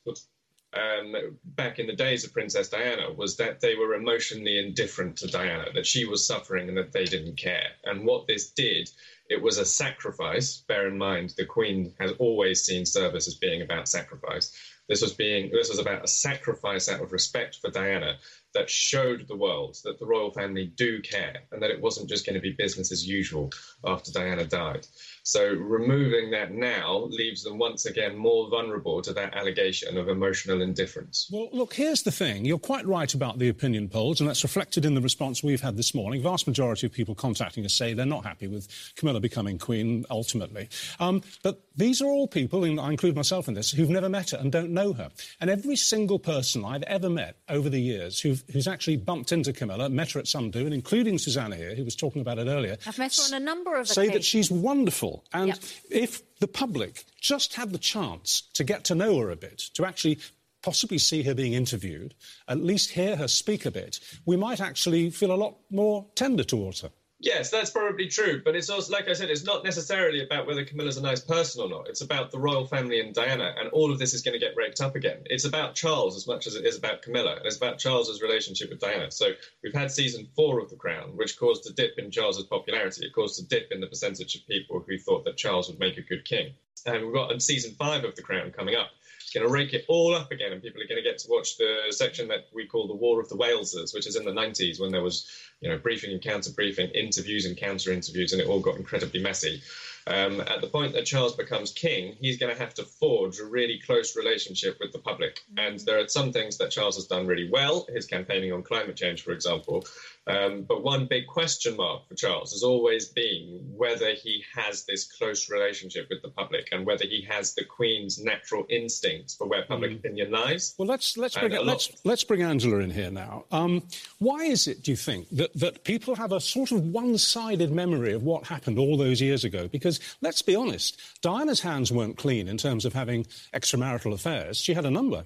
um, 0.75 1.15
back 1.45 1.79
in 1.79 1.87
the 1.87 1.95
days 1.95 2.25
of 2.25 2.33
Princess 2.33 2.69
Diana 2.69 3.13
was 3.13 3.37
that 3.37 3.61
they 3.61 3.75
were 3.75 3.95
emotionally 3.95 4.59
indifferent 4.59 5.17
to 5.19 5.29
Diana, 5.29 5.67
that 5.75 5.87
she 5.87 6.05
was 6.05 6.27
suffering 6.27 6.69
and 6.69 6.77
that 6.77 6.93
they 6.93 7.05
didn't 7.05 7.37
care. 7.37 7.71
And 7.85 8.05
what 8.05 8.27
this 8.27 8.51
did, 8.51 8.91
it 9.29 9.43
was 9.43 9.59
a 9.59 9.65
sacrifice. 9.65 10.63
Bear 10.69 10.89
in 10.89 10.99
mind, 10.99 11.35
the 11.37 11.45
Queen 11.45 11.93
has 12.01 12.13
always 12.19 12.63
seen 12.63 12.87
service 12.87 13.29
as 13.29 13.35
being 13.35 13.63
about 13.63 13.89
sacrifice. 13.89 14.53
This 14.89 15.03
was 15.03 15.15
being 15.15 15.51
this 15.51 15.69
was 15.69 15.79
about 15.79 16.05
a 16.05 16.09
sacrifice 16.09 16.89
out 16.89 17.03
of 17.03 17.13
respect 17.13 17.59
for 17.61 17.71
Diana 17.71 18.19
that 18.55 18.71
showed 18.71 19.27
the 19.29 19.37
world 19.37 19.77
that 19.85 19.99
the 19.99 20.07
royal 20.07 20.31
family 20.33 20.73
do 20.77 21.01
care 21.03 21.43
and 21.53 21.63
that 21.63 21.71
it 21.71 21.81
wasn't 21.81 22.09
just 22.09 22.27
going 22.27 22.35
to 22.35 22.41
be 22.41 22.53
business 22.53 22.91
as 22.91 23.07
usual 23.07 23.51
after 23.85 24.11
Diana 24.11 24.45
died. 24.45 24.87
So 25.23 25.47
removing 25.47 26.31
that 26.31 26.53
now 26.53 27.07
leaves 27.11 27.43
them 27.43 27.59
once 27.59 27.85
again 27.85 28.17
more 28.17 28.49
vulnerable 28.49 29.03
to 29.03 29.13
that 29.13 29.35
allegation 29.37 29.99
of 29.99 30.09
emotional 30.09 30.63
indifference. 30.63 31.29
Well, 31.31 31.49
look, 31.53 31.75
here's 31.75 32.03
the 32.03 32.11
thing. 32.11 32.47
You're 32.47 32.59
quite 32.59 32.87
right 32.87 33.13
about 33.13 33.39
the 33.39 33.51
opinion 33.51 33.89
polls, 33.89 34.21
and 34.21 34.29
that's 34.29 34.43
reflected 34.43 34.87
in 34.87 34.95
the 34.95 35.03
response 35.03 35.43
we've 35.43 35.61
had 35.61 35.77
this 35.77 35.95
morning. 35.95 36.23
Vast 36.23 36.47
majority 36.47 36.87
of 36.87 36.93
people 36.93 37.15
contacting 37.15 37.65
us 37.67 37.75
say 37.75 37.93
they're 37.93 38.07
not 38.07 38.25
happy 38.25 38.47
with 38.47 38.69
Camilla 38.97 39.21
becoming 39.21 39.59
queen 39.59 40.07
ultimately. 40.11 40.71
Um, 40.99 41.23
but 41.43 41.61
these 41.77 42.01
are 42.01 42.07
all 42.07 42.27
people, 42.27 42.65
and 42.65 42.81
I 42.81 42.91
include 42.91 43.15
myself 43.15 43.49
in 43.49 43.55
this, 43.55 43.71
who've 43.71 43.91
never 43.91 44.09
met 44.09 44.31
her 44.31 44.39
and 44.39 44.51
don't 44.51 44.71
know 44.71 44.95
her. 44.95 45.11
And 45.43 45.51
every 45.51 45.77
single 45.77 46.19
person 46.19 46.65
I've 46.65 46.85
ever 46.85 47.11
met 47.11 47.37
over 47.51 47.69
the 47.69 47.81
years 47.81 48.19
who've, 48.21 48.38
who's 48.53 48.69
actually 48.69 48.97
bumped 48.97 49.33
into 49.33 49.53
Camilla, 49.53 49.89
met 49.89 50.13
her 50.13 50.21
at 50.21 50.27
some 50.29 50.51
do, 50.51 50.65
and 50.65 50.75
including 50.75 51.19
Susanna 51.19 51.57
here, 51.57 51.75
who 51.75 51.85
was 51.85 51.97
talking 51.97 52.21
about 52.23 52.39
it 52.39 52.47
earlier. 52.47 52.77
I've 52.87 52.99
met 52.99 53.15
her 53.17 53.23
on 53.35 53.41
a 53.41 53.45
number 53.45 53.77
of 53.77 53.89
say 53.89 54.03
occasions. 54.03 54.15
that 54.15 54.25
she's 54.25 54.51
wonderful. 54.51 55.25
And 55.33 55.49
Yep. 55.49 55.59
if 55.91 56.39
the 56.41 56.49
public 56.49 57.05
just 57.21 57.55
had 57.55 57.71
the 57.73 57.79
chance 57.79 58.43
to 58.55 58.65
get 58.65 58.85
to 58.85 58.95
know 58.95 59.19
her 59.19 59.31
a 59.31 59.37
bit, 59.37 59.59
to 59.75 59.85
actually 59.85 60.19
possibly 60.63 60.99
see 60.99 61.23
her 61.23 61.35
being 61.35 61.53
interviewed, 61.55 62.15
at 62.49 62.59
least 62.59 62.91
hear 62.91 63.17
her 63.17 63.29
speak 63.29 63.65
a 63.65 63.71
bit, 63.71 64.01
we 64.27 64.37
might 64.37 64.61
actually 64.61 65.11
feel 65.11 65.33
a 65.33 65.37
lot 65.37 65.57
more 65.71 66.07
tender 66.15 66.43
towards 66.45 66.81
her. 66.81 66.91
Yes, 67.21 67.51
that's 67.51 67.71
probably 67.71 68.07
true, 68.07 68.43
but 68.45 68.55
it's 68.55 68.71
also, 68.71 68.93
like 68.93 69.09
I 69.09 69.13
said, 69.13 69.29
it's 69.29 69.43
not 69.43 69.65
necessarily 69.65 70.23
about 70.23 70.47
whether 70.47 70.65
Camilla's 70.65 70.99
a 70.99 71.03
nice 71.03 71.21
person 71.21 71.61
or 71.61 71.69
not. 71.69 71.89
It's 71.89 72.01
about 72.01 72.31
the 72.31 72.39
royal 72.39 72.65
family 72.65 73.01
and 73.01 73.13
Diana, 73.13 73.55
and 73.59 73.69
all 73.71 73.91
of 73.91 73.99
this 73.99 74.15
is 74.15 74.23
going 74.23 74.35
to 74.35 74.39
get 74.39 74.55
raked 74.57 74.81
up 74.81 74.95
again. 74.95 75.19
It's 75.25 75.45
about 75.45 75.75
Charles 75.75 76.17
as 76.17 76.29
much 76.29 76.47
as 76.47 76.55
it 76.55 76.65
is 76.65 76.79
about 76.79 77.03
Camilla, 77.03 77.35
and 77.35 77.45
it's 77.45 77.57
about 77.57 77.79
Charles's 77.79 78.23
relationship 78.23 78.71
with 78.71 78.79
Diana. 78.79 79.11
So 79.11 79.33
we've 79.65 79.75
had 79.75 79.91
season 79.91 80.29
four 80.37 80.61
of 80.61 80.71
The 80.71 80.77
Crown, 80.77 81.17
which 81.17 81.37
caused 81.37 81.69
a 81.69 81.73
dip 81.73 81.99
in 81.99 82.13
Charles's 82.13 82.45
popularity. 82.45 83.05
It 83.05 83.13
caused 83.13 83.43
a 83.43 83.47
dip 83.49 83.73
in 83.73 83.81
the 83.81 83.89
percentage 83.89 84.37
of 84.37 84.47
people 84.47 84.85
who 84.87 84.97
thought 84.97 85.25
that 85.25 85.37
Charles 85.37 85.69
would 85.69 85.81
make 85.81 85.99
a 85.99 86.03
good 86.03 86.25
king. 86.25 86.53
And 86.87 87.05
we've 87.05 87.15
got 87.15 87.43
season 87.43 87.75
five 87.75 88.05
of 88.05 88.15
The 88.15 88.23
Crown 88.23 88.53
coming 88.53 88.77
up. 88.77 88.91
It's 89.29 89.35
going 89.35 89.47
to 89.47 89.53
rake 89.53 89.75
it 89.75 89.85
all 89.89 90.15
up 90.15 90.33
again, 90.33 90.53
and 90.53 90.63
people 90.63 90.81
are 90.81 90.87
going 90.87 90.97
to 90.97 91.07
get 91.07 91.19
to 91.19 91.29
watch 91.29 91.59
the 91.59 91.89
section 91.91 92.29
that 92.29 92.49
we 92.55 92.67
call 92.67 92.87
the 92.87 92.95
War 92.95 93.21
of 93.21 93.29
the 93.29 93.37
Waleses, 93.37 93.93
which 93.93 94.07
is 94.07 94.17
in 94.17 94.25
the 94.25 94.31
90s 94.31 94.81
when 94.81 94.91
there 94.91 95.03
was, 95.03 95.29
you 95.61 95.69
know, 95.69 95.77
briefing 95.77 96.13
and 96.13 96.23
counter 96.23 96.51
briefing, 96.51 96.89
interviews 96.93 97.45
and 97.45 97.55
counter 97.55 97.93
interviews, 97.93 98.33
and 98.33 98.41
it 98.41 98.49
all 98.49 98.59
got 98.59 98.77
incredibly 98.77 99.21
messy. 99.21 99.61
Um, 100.09 100.41
at 100.41 100.61
the 100.61 100.67
point 100.67 100.95
that 100.95 101.05
Charles 101.05 101.37
becomes 101.37 101.71
king, 101.73 102.17
he's 102.21 102.39
going 102.39 102.53
to 102.53 102.59
have 102.59 102.75
to 102.75 102.85
forge 102.85 103.39
a 103.39 103.45
really 103.45 103.79
close 103.85 104.17
relationship 104.17 104.79
with 104.81 104.93
the 104.93 104.99
public. 104.99 105.41
And 105.57 105.79
there 105.81 106.01
are 106.01 106.09
some 106.09 106.33
things 106.33 106.57
that 106.59 106.71
Charles 106.71 106.97
has 106.97 107.07
done 107.07 107.27
really 107.27 107.49
well, 107.51 107.87
his 107.93 108.07
campaigning 108.07 108.53
on 108.53 108.63
climate 108.63 108.97
change, 108.97 109.23
for 109.23 109.33
example. 109.33 109.85
Um, 110.27 110.63
but 110.63 110.83
one 110.83 111.07
big 111.07 111.27
question 111.27 111.77
mark 111.77 112.07
for 112.09 112.15
Charles 112.15 112.53
has 112.53 112.63
always 112.63 113.07
been 113.09 113.61
whether 113.77 114.11
he 114.15 114.45
has 114.55 114.85
this 114.85 115.11
close 115.11 115.51
relationship 115.51 116.07
with 116.11 116.23
the 116.23 116.29
public 116.29 116.69
and 116.73 116.85
whether 116.87 117.07
he 117.07 117.27
has 117.29 117.55
the 117.55 117.65
Queen's 117.65 118.23
natural 118.23 118.67
instincts 118.69 119.35
for 119.35 119.47
where 119.47 119.65
public 119.65 119.93
opinion 119.93 120.31
lies. 120.31 120.75
Well, 120.79 120.89
let's 120.89 121.17
let's 121.17 121.37
bring 121.37 121.53
lot- 121.53 121.67
let's 121.67 121.93
let's 122.05 122.25
bring 122.25 122.43
Angela 122.43 122.79
in 122.79 122.91
here 122.91 123.11
now. 123.11 123.45
Um, 123.51 123.83
why 124.19 124.45
is 124.45 124.67
it, 124.67 124.83
do 124.83 124.91
you 124.91 124.97
think, 124.97 125.29
that 125.31 125.55
that 125.55 125.85
people 125.85 126.15
have 126.17 126.33
a 126.33 126.41
sort 126.41 126.73
of 126.73 126.83
one-sided 126.83 127.71
memory 127.73 128.13
of 128.13 128.23
what 128.23 128.47
happened 128.47 128.79
all 128.79 128.97
those 128.97 129.21
years 129.23 129.45
ago? 129.45 129.69
Because 129.69 129.98
let's 130.21 130.43
be 130.43 130.57
honest, 130.57 131.01
Diana's 131.23 131.61
hands 131.61 131.93
weren't 131.93 132.17
clean 132.17 132.49
in 132.49 132.57
terms 132.57 132.85
of 132.85 132.93
having 132.93 133.25
extramarital 133.55 134.13
affairs. 134.13 134.59
She 134.59 134.75
had 134.75 134.87
a 134.87 134.91
number. 134.91 135.25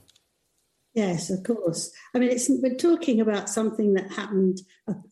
Yes, 0.95 1.31
of 1.31 1.43
course. 1.43 1.91
I 2.15 2.19
mean, 2.19 2.31
it's, 2.31 2.51
we're 2.51 2.75
talking 2.75 3.21
about 3.21 3.49
something 3.49 3.95
that 3.95 4.13
happened 4.13 4.61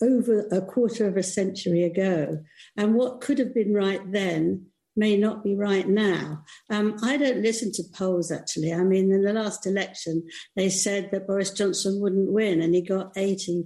over 0.02 0.46
a 0.52 0.60
quarter 0.60 1.06
of 1.06 1.16
a 1.16 1.22
century 1.22 1.84
ago, 1.84 2.44
and 2.76 2.94
what 2.94 3.22
could 3.22 3.38
have 3.38 3.54
been 3.54 3.72
right 3.72 4.00
then 4.12 4.66
may 4.96 5.16
not 5.16 5.42
be 5.42 5.54
right 5.54 5.88
now. 5.88 6.44
Um, 6.68 6.96
I 7.02 7.16
don't 7.16 7.42
listen 7.42 7.72
to 7.72 7.84
polls 7.94 8.30
actually. 8.30 8.72
I 8.72 8.82
mean, 8.82 9.10
in 9.10 9.22
the 9.22 9.32
last 9.32 9.66
election, 9.66 10.26
they 10.56 10.68
said 10.68 11.10
that 11.12 11.26
Boris 11.26 11.52
Johnson 11.52 12.00
wouldn't 12.00 12.30
win, 12.30 12.60
and 12.60 12.74
he 12.74 12.82
got 12.82 13.16
80 13.16 13.64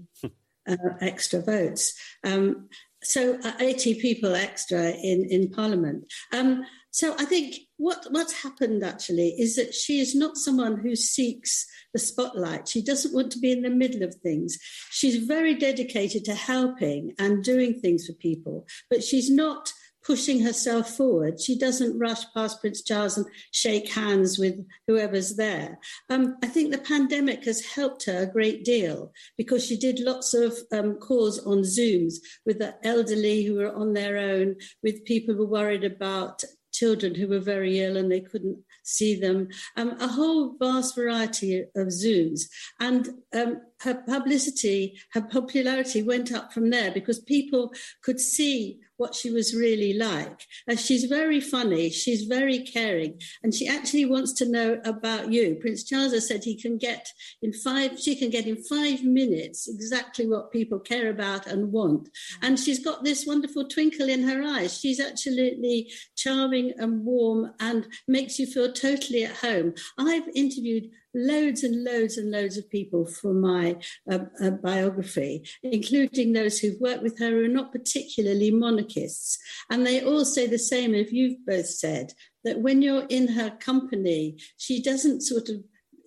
uh, 0.68 0.76
extra 1.00 1.40
votes. 1.40 1.94
Um, 2.22 2.68
so 3.04 3.38
uh, 3.44 3.52
80 3.60 4.00
people 4.00 4.34
extra 4.34 4.90
in, 4.90 5.26
in 5.30 5.50
Parliament. 5.50 6.04
Um, 6.32 6.64
so 6.90 7.14
I 7.18 7.24
think 7.24 7.56
what, 7.76 8.06
what's 8.10 8.42
happened 8.42 8.84
actually 8.84 9.30
is 9.30 9.56
that 9.56 9.74
she 9.74 10.00
is 10.00 10.14
not 10.14 10.36
someone 10.36 10.78
who 10.78 10.94
seeks 10.94 11.66
the 11.92 11.98
spotlight. 11.98 12.68
She 12.68 12.82
doesn't 12.82 13.14
want 13.14 13.32
to 13.32 13.38
be 13.38 13.50
in 13.50 13.62
the 13.62 13.70
middle 13.70 14.02
of 14.02 14.14
things. 14.16 14.58
She's 14.90 15.24
very 15.24 15.54
dedicated 15.54 16.24
to 16.26 16.34
helping 16.34 17.14
and 17.18 17.42
doing 17.42 17.80
things 17.80 18.06
for 18.06 18.12
people, 18.14 18.66
but 18.90 19.02
she's 19.02 19.30
not 19.30 19.72
pushing 20.04 20.40
herself 20.40 20.90
forward. 20.90 21.40
She 21.40 21.58
doesn't 21.58 21.98
rush 21.98 22.24
past 22.34 22.60
Prince 22.60 22.82
Charles 22.82 23.16
and 23.16 23.26
shake 23.52 23.88
hands 23.88 24.38
with 24.38 24.64
whoever's 24.86 25.36
there. 25.36 25.78
Um, 26.10 26.36
I 26.42 26.46
think 26.46 26.70
the 26.70 26.78
pandemic 26.78 27.44
has 27.44 27.64
helped 27.64 28.04
her 28.04 28.22
a 28.22 28.32
great 28.32 28.64
deal 28.64 29.12
because 29.36 29.64
she 29.64 29.76
did 29.76 29.98
lots 30.00 30.34
of 30.34 30.56
um, 30.72 30.96
calls 30.96 31.38
on 31.46 31.58
Zooms 31.58 32.14
with 32.44 32.58
the 32.58 32.74
elderly 32.86 33.44
who 33.44 33.54
were 33.54 33.74
on 33.74 33.94
their 33.94 34.18
own, 34.18 34.56
with 34.82 35.04
people 35.04 35.34
who 35.34 35.40
were 35.40 35.46
worried 35.46 35.84
about 35.84 36.44
children 36.74 37.14
who 37.14 37.28
were 37.28 37.38
very 37.38 37.78
ill 37.80 37.96
and 37.96 38.10
they 38.10 38.20
couldn't 38.20 38.58
see 38.82 39.18
them, 39.18 39.48
um, 39.76 39.96
a 40.00 40.08
whole 40.08 40.56
vast 40.58 40.94
variety 40.94 41.60
of 41.60 41.88
Zooms. 41.88 42.42
And 42.80 43.08
um, 43.34 43.62
her 43.84 43.94
publicity, 43.94 44.98
her 45.12 45.22
popularity 45.22 46.02
went 46.02 46.32
up 46.32 46.52
from 46.52 46.70
there 46.70 46.90
because 46.90 47.18
people 47.20 47.72
could 48.02 48.20
see 48.20 48.80
what 48.96 49.14
she 49.14 49.30
was 49.30 49.54
really 49.54 49.94
like. 49.94 50.46
She's 50.78 51.04
very 51.04 51.40
funny, 51.40 51.90
she's 51.90 52.24
very 52.24 52.60
caring, 52.60 53.20
and 53.42 53.52
she 53.52 53.66
actually 53.66 54.04
wants 54.04 54.32
to 54.34 54.48
know 54.48 54.80
about 54.84 55.32
you. 55.32 55.56
Prince 55.56 55.84
Charles 55.84 56.12
has 56.12 56.28
said 56.28 56.44
he 56.44 56.60
can 56.60 56.78
get 56.78 57.08
in 57.42 57.52
five, 57.52 57.98
she 57.98 58.14
can 58.14 58.30
get 58.30 58.46
in 58.46 58.62
five 58.62 59.02
minutes 59.02 59.68
exactly 59.68 60.28
what 60.28 60.52
people 60.52 60.78
care 60.78 61.10
about 61.10 61.46
and 61.46 61.72
want. 61.72 62.08
And 62.42 62.58
she's 62.58 62.84
got 62.84 63.04
this 63.04 63.26
wonderful 63.26 63.66
twinkle 63.66 64.08
in 64.08 64.22
her 64.28 64.42
eyes. 64.42 64.78
She's 64.78 65.00
absolutely 65.00 65.92
charming 66.16 66.72
and 66.78 67.04
warm 67.04 67.52
and 67.60 67.86
makes 68.06 68.38
you 68.38 68.46
feel 68.46 68.72
totally 68.72 69.24
at 69.24 69.36
home. 69.36 69.74
I've 69.98 70.28
interviewed 70.34 70.90
loads 71.14 71.62
and 71.62 71.84
loads 71.84 72.16
and 72.16 72.30
loads 72.30 72.56
of 72.56 72.68
people 72.70 73.06
for 73.06 73.32
my 73.32 73.76
uh, 74.10 74.20
uh, 74.42 74.50
biography, 74.50 75.44
including 75.62 76.32
those 76.32 76.58
who've 76.58 76.80
worked 76.80 77.02
with 77.02 77.18
her 77.18 77.30
who 77.30 77.44
are 77.44 77.48
not 77.48 77.72
particularly 77.72 78.50
monarchists. 78.50 79.38
And 79.70 79.86
they 79.86 80.02
all 80.02 80.24
say 80.24 80.46
the 80.46 80.58
same, 80.58 80.94
if 80.94 81.12
you've 81.12 81.44
both 81.46 81.66
said, 81.66 82.12
that 82.44 82.60
when 82.60 82.82
you're 82.82 83.06
in 83.08 83.28
her 83.28 83.50
company, 83.50 84.36
she 84.56 84.82
doesn't 84.82 85.22
sort 85.22 85.48
of 85.48 85.56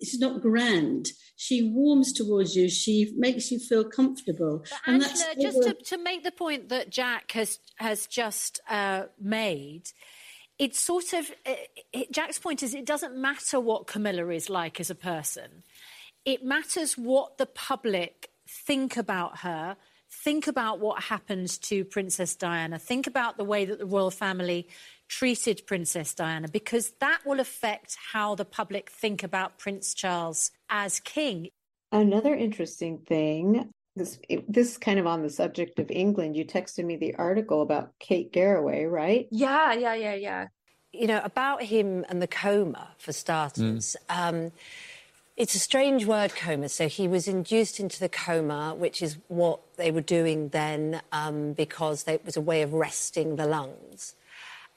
it's 0.00 0.18
not 0.18 0.40
grand. 0.40 1.08
She 1.36 1.70
warms 1.70 2.12
towards 2.12 2.56
you. 2.56 2.68
She 2.68 3.12
makes 3.16 3.50
you 3.50 3.58
feel 3.58 3.84
comfortable. 3.84 4.64
But 4.70 4.80
and 4.86 5.02
Angela, 5.02 5.34
just 5.40 5.62
to, 5.62 5.74
to, 5.74 5.98
make 5.98 6.24
the 6.24 6.30
point 6.30 6.68
that 6.68 6.90
Jack 6.90 7.32
has 7.32 7.58
has 7.76 8.06
just 8.06 8.60
uh, 8.68 9.04
made, 9.20 9.90
it's 10.58 10.78
sort 10.78 11.12
of 11.12 11.30
uh, 11.46 11.54
it, 11.92 12.12
Jack's 12.12 12.38
point 12.38 12.62
is 12.62 12.74
it 12.74 12.84
doesn't 12.84 13.16
matter 13.16 13.60
what 13.60 13.86
Camilla 13.86 14.28
is 14.28 14.50
like 14.50 14.80
as 14.80 14.90
a 14.90 14.94
person. 14.94 15.62
It 16.24 16.44
matters 16.44 16.98
what 16.98 17.38
the 17.38 17.46
public 17.46 18.30
think 18.66 18.96
about 18.96 19.38
her, 19.38 19.76
think 20.10 20.46
about 20.46 20.80
what 20.80 21.04
happened 21.04 21.48
to 21.62 21.84
Princess 21.84 22.34
Diana, 22.34 22.78
think 22.78 23.06
about 23.06 23.36
the 23.36 23.44
way 23.44 23.64
that 23.64 23.78
the 23.78 23.86
royal 23.86 24.10
family 24.10 24.68
treated 25.06 25.66
Princess 25.66 26.14
Diana, 26.14 26.48
because 26.48 26.92
that 27.00 27.20
will 27.24 27.40
affect 27.40 27.96
how 28.12 28.34
the 28.34 28.44
public 28.44 28.90
think 28.90 29.22
about 29.22 29.58
Prince 29.58 29.94
Charles 29.94 30.50
as 30.68 31.00
king. 31.00 31.48
Another 31.92 32.34
interesting 32.34 32.98
thing 32.98 33.70
this 33.98 34.18
this 34.48 34.78
kind 34.78 34.98
of 34.98 35.06
on 35.06 35.22
the 35.22 35.30
subject 35.30 35.78
of 35.78 35.90
England. 35.90 36.36
You 36.36 36.44
texted 36.44 36.84
me 36.84 36.96
the 36.96 37.14
article 37.16 37.62
about 37.62 37.98
Kate 37.98 38.32
Garraway, 38.32 38.84
right? 38.84 39.28
Yeah, 39.30 39.72
yeah, 39.72 39.94
yeah, 39.94 40.14
yeah. 40.14 40.46
You 40.92 41.06
know 41.06 41.20
about 41.22 41.62
him 41.62 42.04
and 42.08 42.22
the 42.22 42.26
coma 42.26 42.88
for 42.98 43.12
starters. 43.12 43.96
Mm. 44.08 44.28
Um, 44.28 44.52
it's 45.36 45.54
a 45.54 45.60
strange 45.60 46.04
word, 46.04 46.34
coma. 46.34 46.68
So 46.68 46.88
he 46.88 47.06
was 47.06 47.28
induced 47.28 47.78
into 47.78 48.00
the 48.00 48.08
coma, 48.08 48.74
which 48.76 49.00
is 49.02 49.18
what 49.28 49.60
they 49.76 49.92
were 49.92 50.00
doing 50.00 50.48
then 50.48 51.00
um, 51.12 51.52
because 51.52 52.04
they, 52.04 52.14
it 52.14 52.26
was 52.26 52.36
a 52.36 52.40
way 52.40 52.62
of 52.62 52.72
resting 52.72 53.36
the 53.36 53.46
lungs 53.46 54.16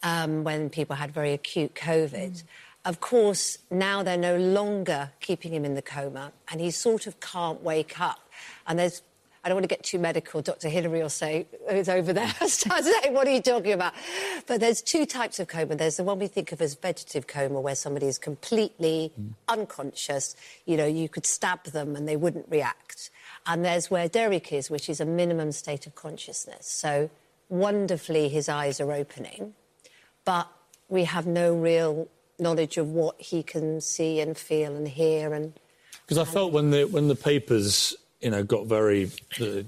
um, 0.04 0.44
when 0.44 0.70
people 0.70 0.98
had 0.98 1.12
very 1.12 1.34
acute 1.34 1.74
COVID. 1.74 2.32
Mm. 2.32 2.44
Of 2.84 3.00
course, 3.00 3.60
now 3.70 4.02
they're 4.04 4.18
no 4.18 4.38
longer 4.38 5.12
keeping 5.20 5.54
him 5.54 5.66
in 5.66 5.76
the 5.76 5.82
coma, 5.82 6.32
and 6.50 6.60
he 6.60 6.72
sort 6.72 7.06
of 7.06 7.20
can't 7.20 7.62
wake 7.64 8.00
up. 8.00 8.20
And 8.66 8.80
there's 8.80 9.04
I 9.44 9.50
don't 9.50 9.56
want 9.56 9.64
to 9.64 9.76
get 9.76 9.84
too 9.84 9.98
medical. 9.98 10.42
Dr. 10.42 10.70
Hilary 10.70 11.02
will 11.02 11.10
say, 11.10 11.48
who's 11.70 11.90
over 11.90 12.14
there, 12.14 12.30
saying, 12.48 13.14
what 13.14 13.28
are 13.28 13.32
you 13.32 13.42
talking 13.42 13.72
about? 13.72 13.94
But 14.46 14.60
there's 14.60 14.84
two 14.84 15.06
types 15.08 15.40
of 15.40 15.48
coma. 15.48 15.76
There's 15.76 15.98
the 15.98 16.04
one 16.04 16.20
we 16.20 16.28
think 16.28 16.52
of 16.52 16.62
as 16.62 16.76
vegetative 16.76 17.26
coma, 17.26 17.60
where 17.60 17.74
somebody 17.74 18.06
is 18.06 18.20
completely 18.20 19.12
mm. 19.20 19.34
unconscious. 19.48 20.36
You 20.66 20.78
know, 20.78 20.86
you 20.86 21.10
could 21.10 21.26
stab 21.26 21.64
them 21.64 21.96
and 21.96 22.08
they 22.08 22.18
wouldn't 22.18 22.46
react. 22.50 23.10
And 23.48 23.66
there's 23.66 23.90
where 23.90 24.08
Derek 24.08 24.54
is, 24.54 24.70
which 24.70 24.88
is 24.90 25.00
a 25.00 25.06
minimum 25.06 25.52
state 25.52 25.88
of 25.88 25.96
consciousness. 25.96 26.68
So 26.68 27.10
wonderfully, 27.50 28.30
his 28.30 28.48
eyes 28.48 28.80
are 28.80 28.92
opening, 28.92 29.56
but 30.24 30.48
we 30.88 31.06
have 31.06 31.26
no 31.26 31.56
real 31.56 32.08
knowledge 32.38 32.78
of 32.78 32.90
what 32.90 33.20
he 33.20 33.42
can 33.42 33.82
see 33.82 34.20
and 34.20 34.38
feel 34.38 34.76
and 34.76 34.88
hear 34.88 35.34
and 35.34 35.54
because 36.06 36.18
I 36.18 36.26
felt 36.26 36.52
when 36.52 36.72
the 36.72 36.86
when 36.86 37.08
the 37.08 37.16
papers 37.16 37.96
you 38.22 38.30
know, 38.30 38.44
got 38.44 38.68
very 38.68 39.12
uh, 39.40 39.64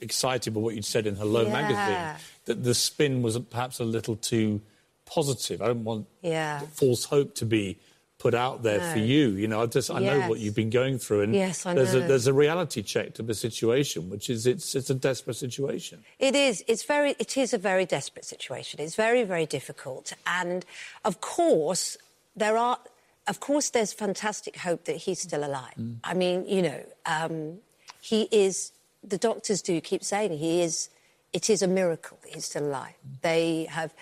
excited 0.00 0.54
by 0.54 0.60
what 0.60 0.74
you'd 0.74 0.84
said 0.84 1.06
in 1.06 1.16
Hello 1.16 1.42
yeah. 1.42 1.52
magazine, 1.52 2.24
that 2.46 2.64
the 2.64 2.74
spin 2.74 3.22
was 3.22 3.38
perhaps 3.38 3.80
a 3.80 3.84
little 3.84 4.16
too 4.16 4.60
positive. 5.06 5.62
I 5.62 5.68
don't 5.68 5.84
want 5.84 6.06
yeah. 6.22 6.60
false 6.72 7.04
hope 7.04 7.34
to 7.36 7.46
be 7.46 7.78
put 8.18 8.34
out 8.34 8.62
there 8.62 8.78
no. 8.78 8.92
for 8.92 8.98
you. 8.98 9.30
You 9.30 9.48
know, 9.48 9.62
I 9.62 9.66
just 9.66 9.90
I 9.90 10.00
yes. 10.00 10.20
know 10.20 10.28
what 10.28 10.40
you've 10.40 10.54
been 10.54 10.70
going 10.70 10.98
through, 10.98 11.22
and 11.22 11.34
yes, 11.34 11.64
I 11.64 11.74
there's 11.74 11.94
know. 11.94 12.00
a 12.00 12.08
there's 12.08 12.26
a 12.26 12.32
reality 12.32 12.82
check 12.82 13.14
to 13.14 13.22
the 13.22 13.34
situation, 13.34 14.10
which 14.10 14.28
is 14.28 14.46
it's 14.46 14.74
it's 14.74 14.90
a 14.90 14.94
desperate 14.94 15.36
situation. 15.36 16.04
It 16.18 16.34
is. 16.34 16.62
It's 16.66 16.82
very. 16.82 17.14
It 17.18 17.36
is 17.36 17.54
a 17.54 17.58
very 17.58 17.86
desperate 17.86 18.24
situation. 18.24 18.80
It's 18.80 18.94
very 18.94 19.24
very 19.24 19.46
difficult, 19.46 20.12
and 20.26 20.64
of 21.04 21.20
course 21.20 21.96
there 22.36 22.56
are. 22.56 22.78
Of 23.26 23.40
course, 23.40 23.68
there's 23.68 23.92
fantastic 23.92 24.56
hope 24.56 24.86
that 24.86 24.96
he's 24.96 25.20
still 25.20 25.44
alive. 25.44 25.74
Mm. 25.78 25.96
I 26.02 26.14
mean, 26.14 26.46
you 26.46 26.62
know, 26.62 26.82
um, 27.04 27.58
he 28.00 28.28
is, 28.30 28.72
the 29.02 29.18
doctors 29.18 29.62
do 29.62 29.80
keep 29.80 30.04
saying 30.04 30.38
he 30.38 30.62
is, 30.62 30.90
it 31.32 31.50
is 31.50 31.62
a 31.62 31.68
miracle 31.68 32.18
he's 32.26 32.46
still 32.46 32.66
alive. 32.66 32.94
They 33.22 33.66
have, 33.70 33.92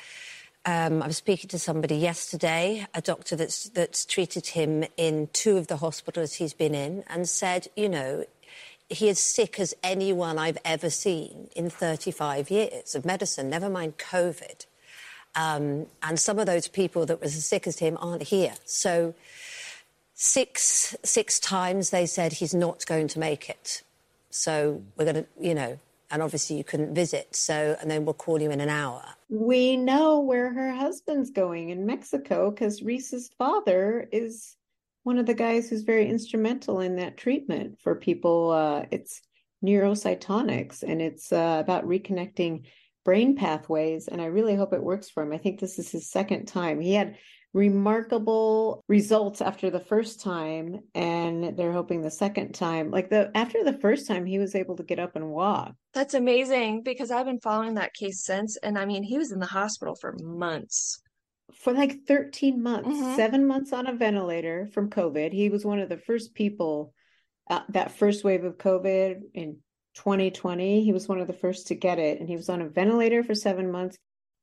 um, 0.65 1.03
I 1.03 1.07
was 1.07 1.17
speaking 1.17 1.49
to 1.49 1.59
somebody 1.59 1.97
yesterday, 1.97 2.87
a 2.95 3.00
doctor 3.00 3.37
that's, 3.37 3.69
that's 3.71 4.04
treated 4.04 4.49
him 4.49 4.85
in 4.97 5.28
two 5.32 5.56
of 5.56 5.67
the 5.67 5.78
hospitals 5.78 6.35
he's 6.35 6.54
been 6.54 6.75
in, 6.75 7.04
and 7.09 7.28
said, 7.28 7.69
you 7.76 7.89
know, 7.89 8.25
he 8.89 9.09
is 9.09 9.19
sick 9.19 9.59
as 9.59 9.75
anyone 9.82 10.39
I've 10.39 10.59
ever 10.65 10.91
seen 10.91 11.49
in 11.56 11.71
35 11.71 12.50
years 12.50 12.95
of 12.95 13.04
medicine, 13.04 13.50
never 13.50 13.69
mind 13.69 13.99
COVID. 13.99 14.67
Um, 15.35 15.87
and 16.02 16.19
some 16.19 16.39
of 16.39 16.47
those 16.47 16.67
people 16.67 17.04
that 17.06 17.21
was 17.21 17.37
as 17.37 17.45
sick 17.45 17.67
as 17.67 17.78
him 17.78 17.99
aren't 18.00 18.23
here. 18.23 18.54
So 18.65 19.15
six 20.15 20.97
six 21.04 21.39
times 21.39 21.91
they 21.91 22.06
said 22.06 22.32
he's 22.32 22.54
not 22.54 22.87
going 22.87 23.06
to 23.09 23.19
make 23.19 23.50
it. 23.50 23.82
So 24.37 24.83
we're 24.97 25.05
going 25.05 25.25
to, 25.25 25.27
you 25.41 25.55
know, 25.55 25.79
and 26.11 26.23
obviously 26.23 26.57
you 26.57 26.65
couldn't 26.65 26.95
visit. 26.95 27.35
So, 27.35 27.77
and 27.81 27.91
then 27.91 28.05
we'll 28.05 28.15
call 28.15 28.41
you 28.41 28.51
in 28.51 28.61
an 28.61 28.69
hour. 28.69 29.03
We 29.29 29.77
know 29.77 30.21
where 30.21 30.53
her 30.53 30.73
husband's 30.73 31.31
going 31.31 31.71
in 31.71 31.87
Mexico 31.87 32.51
because 32.51 32.83
Reese's 32.83 33.31
father 33.39 34.09
is 34.13 34.57
one 35.03 35.19
of 35.19 35.27
the 35.27 35.35
guys 35.35 35.69
who's 35.69 35.83
very 35.83 36.09
instrumental 36.09 36.81
in 36.81 36.97
that 36.97 37.17
treatment 37.17 37.81
for 37.81 37.95
people. 37.95 38.51
Uh, 38.51 38.85
it's 38.91 39.23
Neurocytonix 39.65 40.83
and 40.83 41.01
it's 41.01 41.33
uh, 41.33 41.59
about 41.61 41.87
reconnecting 41.87 42.67
brain 43.05 43.37
pathways. 43.37 44.09
And 44.09 44.21
I 44.21 44.27
really 44.27 44.55
hope 44.55 44.73
it 44.73 44.83
works 44.83 45.09
for 45.09 45.23
him. 45.23 45.33
I 45.33 45.39
think 45.39 45.61
this 45.61 45.79
is 45.79 45.91
his 45.91 46.11
second 46.11 46.47
time. 46.47 46.81
He 46.81 46.93
had 46.93 47.17
remarkable 47.56 48.84
results 48.86 49.40
after 49.40 49.71
the 49.71 49.80
first 49.80 50.21
time 50.21 50.78
and 50.95 51.56
they're 51.56 51.73
hoping 51.73 52.02
the 52.02 52.10
second 52.10 52.52
time 52.52 52.90
like 52.90 53.08
the 53.08 53.30
after 53.34 53.64
the 53.64 53.73
first 53.73 54.06
time 54.06 54.26
he 54.26 54.38
was 54.38 54.54
able 54.54 54.76
to 54.76 54.82
get 54.82 54.99
up 54.99 55.16
and 55.16 55.30
walk. 55.30 55.73
That's 55.95 56.12
amazing 56.12 56.82
because 56.82 57.10
i've 57.10 57.25
been 57.25 57.40
following 57.40 57.75
that 57.75 57.95
case 57.95 58.23
since 58.23 58.58
and 58.58 58.78
i 58.78 58.84
mean 58.84 59.02
he 59.02 59.16
was 59.16 59.32
in 59.32 59.40
the 59.40 59.47
hospital 59.47 59.97
for 59.99 60.14
months. 60.21 61.00
For 61.54 61.73
like 61.73 62.00
13 62.06 62.62
months 62.62 62.90
mm-hmm. 62.90 63.16
seven 63.16 63.47
months 63.47 63.73
on 63.73 63.86
a 63.86 63.95
ventilator 63.95 64.69
from 64.75 64.90
covid. 64.90 65.32
He 65.32 65.49
was 65.49 65.64
one 65.64 65.78
of 65.78 65.88
the 65.88 65.97
first 65.97 66.34
people 66.34 66.92
uh, 67.49 67.60
that 67.71 67.92
first 67.92 68.23
wave 68.23 68.45
of 68.45 68.58
covid 68.58 69.21
in 69.32 69.56
2020 69.95 70.84
he 70.84 70.92
was 70.92 71.08
one 71.08 71.21
of 71.21 71.26
the 71.26 71.32
first 71.32 71.69
to 71.69 71.75
get 71.75 71.99
it 71.99 72.21
and 72.21 72.28
he 72.28 72.36
was 72.36 72.50
on 72.50 72.60
a 72.60 72.69
ventilator 72.69 73.23
for 73.23 73.34
seven 73.34 73.73
months 73.73 73.97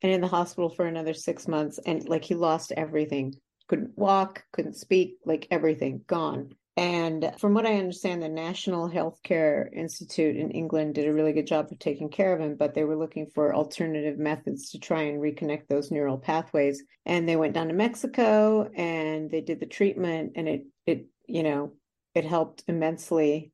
and 0.04 0.12
in 0.12 0.22
the 0.22 0.28
hospital 0.28 0.70
for 0.70 0.86
another 0.86 1.14
six 1.14 1.48
months. 1.48 1.80
And 1.86 2.08
like 2.08 2.26
he 2.26 2.36
lost 2.36 2.74
everything, 2.76 3.36
couldn't 3.68 3.98
walk, 3.98 4.44
couldn't 4.52 4.76
speak, 4.76 5.16
like 5.26 5.48
everything 5.50 6.02
gone. 6.06 6.50
And 6.76 7.32
from 7.38 7.54
what 7.54 7.68
I 7.68 7.76
understand, 7.76 8.22
the 8.22 8.30
National 8.30 8.90
Healthcare 8.90 9.72
Institute 9.72 10.36
in 10.36 10.50
England 10.50 10.96
did 10.96 11.08
a 11.08 11.14
really 11.14 11.32
good 11.32 11.46
job 11.46 11.68
of 11.72 11.78
taking 11.78 12.10
care 12.10 12.34
of 12.34 12.42
him, 12.42 12.56
but 12.56 12.74
they 12.74 12.84
were 12.84 12.98
looking 12.98 13.28
for 13.34 13.54
alternative 13.54 14.18
methods 14.18 14.72
to 14.72 14.80
try 14.80 15.04
and 15.04 15.22
reconnect 15.22 15.68
those 15.68 15.92
neural 15.92 16.18
pathways. 16.18 16.84
And 17.06 17.30
they 17.30 17.36
went 17.36 17.54
down 17.54 17.68
to 17.68 17.76
Mexico 17.76 18.72
and 18.76 19.30
they 19.30 19.42
did 19.42 19.60
the 19.60 19.68
treatment, 19.68 20.34
and 20.36 20.50
it, 20.50 20.64
it, 20.88 21.06
you 21.28 21.44
know, 21.44 21.74
it 22.16 22.26
helped 22.26 22.64
immensely 22.68 23.53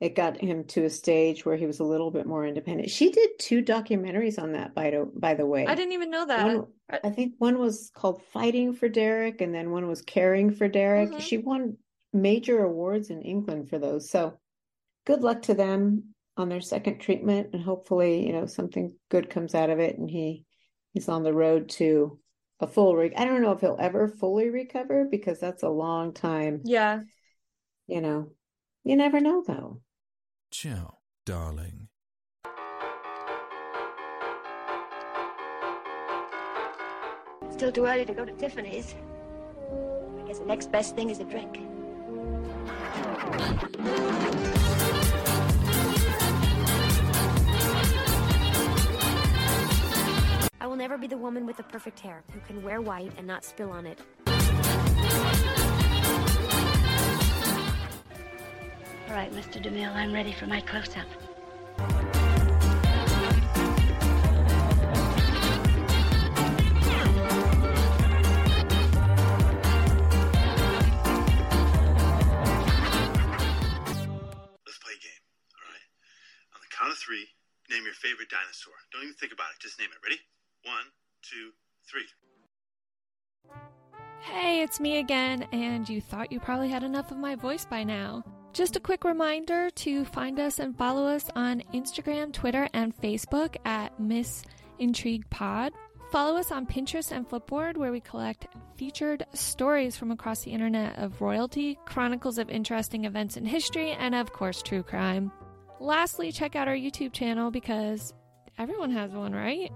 it 0.00 0.14
got 0.14 0.40
him 0.40 0.64
to 0.64 0.84
a 0.84 0.90
stage 0.90 1.44
where 1.44 1.56
he 1.56 1.66
was 1.66 1.80
a 1.80 1.84
little 1.84 2.10
bit 2.10 2.26
more 2.26 2.46
independent. 2.46 2.90
She 2.90 3.10
did 3.10 3.38
two 3.38 3.62
documentaries 3.62 4.42
on 4.42 4.52
that 4.52 4.74
by 4.74 4.90
the 4.90 5.10
by 5.14 5.34
the 5.34 5.44
way. 5.44 5.66
I 5.66 5.74
didn't 5.74 5.92
even 5.92 6.10
know 6.10 6.24
that. 6.24 6.46
One, 6.46 6.66
I 7.04 7.10
think 7.10 7.34
one 7.36 7.58
was 7.58 7.90
called 7.94 8.22
Fighting 8.32 8.72
for 8.72 8.88
Derek 8.88 9.42
and 9.42 9.54
then 9.54 9.70
one 9.70 9.86
was 9.88 10.00
Caring 10.00 10.52
for 10.52 10.68
Derek. 10.68 11.10
Mm-hmm. 11.10 11.18
She 11.18 11.36
won 11.36 11.76
major 12.14 12.64
awards 12.64 13.10
in 13.10 13.20
England 13.20 13.68
for 13.68 13.78
those. 13.78 14.08
So 14.08 14.38
good 15.06 15.20
luck 15.20 15.42
to 15.42 15.54
them 15.54 16.14
on 16.38 16.48
their 16.48 16.62
second 16.62 16.98
treatment 16.98 17.50
and 17.52 17.62
hopefully, 17.62 18.26
you 18.26 18.32
know, 18.32 18.46
something 18.46 18.94
good 19.10 19.28
comes 19.28 19.54
out 19.54 19.68
of 19.68 19.80
it 19.80 19.98
and 19.98 20.08
he 20.08 20.44
he's 20.94 21.10
on 21.10 21.24
the 21.24 21.34
road 21.34 21.68
to 21.68 22.18
a 22.58 22.66
full 22.66 22.96
re- 22.96 23.14
I 23.14 23.26
don't 23.26 23.42
know 23.42 23.52
if 23.52 23.60
he'll 23.60 23.76
ever 23.78 24.08
fully 24.08 24.48
recover 24.48 25.06
because 25.10 25.38
that's 25.38 25.62
a 25.62 25.68
long 25.68 26.14
time. 26.14 26.62
Yeah. 26.64 27.00
You 27.86 28.00
know. 28.00 28.32
You 28.82 28.96
never 28.96 29.20
know 29.20 29.44
though. 29.46 29.82
Ciao, 30.50 30.98
darling. 31.24 31.86
Still 37.50 37.70
too 37.70 37.86
early 37.86 38.04
to 38.04 38.12
go 38.12 38.24
to 38.24 38.32
Tiffany's. 38.32 38.96
I 40.18 40.26
guess 40.26 40.40
the 40.40 40.46
next 40.46 40.72
best 40.72 40.96
thing 40.96 41.08
is 41.08 41.20
a 41.20 41.24
drink. 41.24 41.60
I 50.60 50.66
will 50.66 50.76
never 50.76 50.98
be 50.98 51.06
the 51.06 51.16
woman 51.16 51.46
with 51.46 51.58
the 51.58 51.62
perfect 51.62 52.00
hair 52.00 52.24
who 52.32 52.40
can 52.40 52.60
wear 52.64 52.80
white 52.80 53.12
and 53.16 53.26
not 53.26 53.44
spill 53.44 53.70
on 53.70 53.86
it. 53.86 54.00
All 59.10 59.16
right, 59.16 59.32
Mr. 59.32 59.60
DeMille, 59.60 59.92
I'm 59.92 60.12
ready 60.12 60.30
for 60.30 60.46
my 60.46 60.60
close 60.60 60.96
up. 60.96 61.04
on 76.54 76.60
the 76.60 76.68
count 76.70 76.92
of 76.92 76.98
three, 76.98 77.26
name 77.68 77.82
your 77.82 77.94
favorite 77.94 78.28
dinosaur. 78.30 78.74
Don't 78.92 79.02
even 79.02 79.14
think 79.14 79.32
about 79.32 79.48
it, 79.50 79.60
just 79.60 79.80
name 79.80 79.88
it. 79.90 79.98
Ready? 80.06 80.20
One, 80.62 80.84
two, 81.22 81.50
three. 81.90 82.06
Hey, 84.20 84.62
it's 84.62 84.78
me 84.78 84.98
again, 84.98 85.48
and 85.50 85.88
you 85.88 86.00
thought 86.00 86.30
you 86.30 86.38
probably 86.38 86.68
had 86.68 86.84
enough 86.84 87.10
of 87.10 87.16
my 87.16 87.34
voice 87.34 87.64
by 87.64 87.82
now. 87.82 88.22
Just 88.52 88.74
a 88.74 88.80
quick 88.80 89.04
reminder 89.04 89.70
to 89.70 90.04
find 90.04 90.40
us 90.40 90.58
and 90.58 90.76
follow 90.76 91.06
us 91.06 91.30
on 91.36 91.62
Instagram, 91.72 92.32
Twitter, 92.32 92.68
and 92.72 92.96
Facebook 92.96 93.56
at 93.64 93.98
Miss 94.00 94.42
Intrigue 94.80 95.28
Pod. 95.30 95.72
Follow 96.10 96.36
us 96.36 96.50
on 96.50 96.66
Pinterest 96.66 97.12
and 97.12 97.28
Flipboard, 97.28 97.76
where 97.76 97.92
we 97.92 98.00
collect 98.00 98.48
featured 98.76 99.24
stories 99.34 99.96
from 99.96 100.10
across 100.10 100.42
the 100.42 100.50
internet 100.50 100.98
of 100.98 101.20
royalty, 101.20 101.78
chronicles 101.84 102.38
of 102.38 102.50
interesting 102.50 103.04
events 103.04 103.36
in 103.36 103.46
history, 103.46 103.92
and 103.92 104.16
of 104.16 104.32
course, 104.32 104.62
true 104.62 104.82
crime. 104.82 105.30
Lastly, 105.78 106.32
check 106.32 106.56
out 106.56 106.66
our 106.66 106.74
YouTube 106.74 107.12
channel 107.12 107.52
because 107.52 108.12
everyone 108.58 108.90
has 108.90 109.12
one, 109.12 109.32
right? 109.32 109.70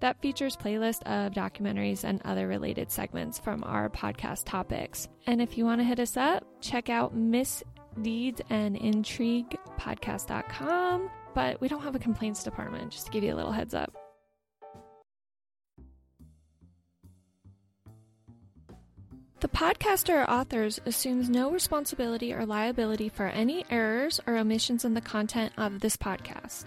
That 0.00 0.20
features 0.20 0.56
playlist 0.56 1.02
of 1.02 1.32
documentaries 1.32 2.04
and 2.04 2.20
other 2.24 2.46
related 2.46 2.90
segments 2.90 3.38
from 3.38 3.64
our 3.64 3.88
podcast 3.88 4.44
topics. 4.44 5.08
And 5.26 5.40
if 5.40 5.56
you 5.56 5.64
want 5.64 5.80
to 5.80 5.84
hit 5.84 6.00
us 6.00 6.16
up, 6.16 6.46
check 6.60 6.88
out 6.88 7.14
Miss 7.14 7.62
Deeds 8.02 8.40
and 8.50 8.76
Intrigue 8.76 9.56
podcast.com. 9.78 11.10
But 11.34 11.60
we 11.60 11.68
don't 11.68 11.82
have 11.82 11.94
a 11.94 11.98
complaints 11.98 12.42
department, 12.42 12.90
just 12.90 13.06
to 13.06 13.12
give 13.12 13.22
you 13.22 13.34
a 13.34 13.36
little 13.36 13.52
heads 13.52 13.74
up. 13.74 13.94
The 19.40 19.48
podcaster 19.48 20.22
or 20.22 20.30
authors 20.30 20.80
assumes 20.84 21.30
no 21.30 21.50
responsibility 21.50 22.34
or 22.34 22.44
liability 22.44 23.08
for 23.08 23.26
any 23.26 23.64
errors 23.70 24.20
or 24.26 24.36
omissions 24.36 24.84
in 24.84 24.92
the 24.92 25.00
content 25.00 25.54
of 25.56 25.80
this 25.80 25.96
podcast. 25.96 26.66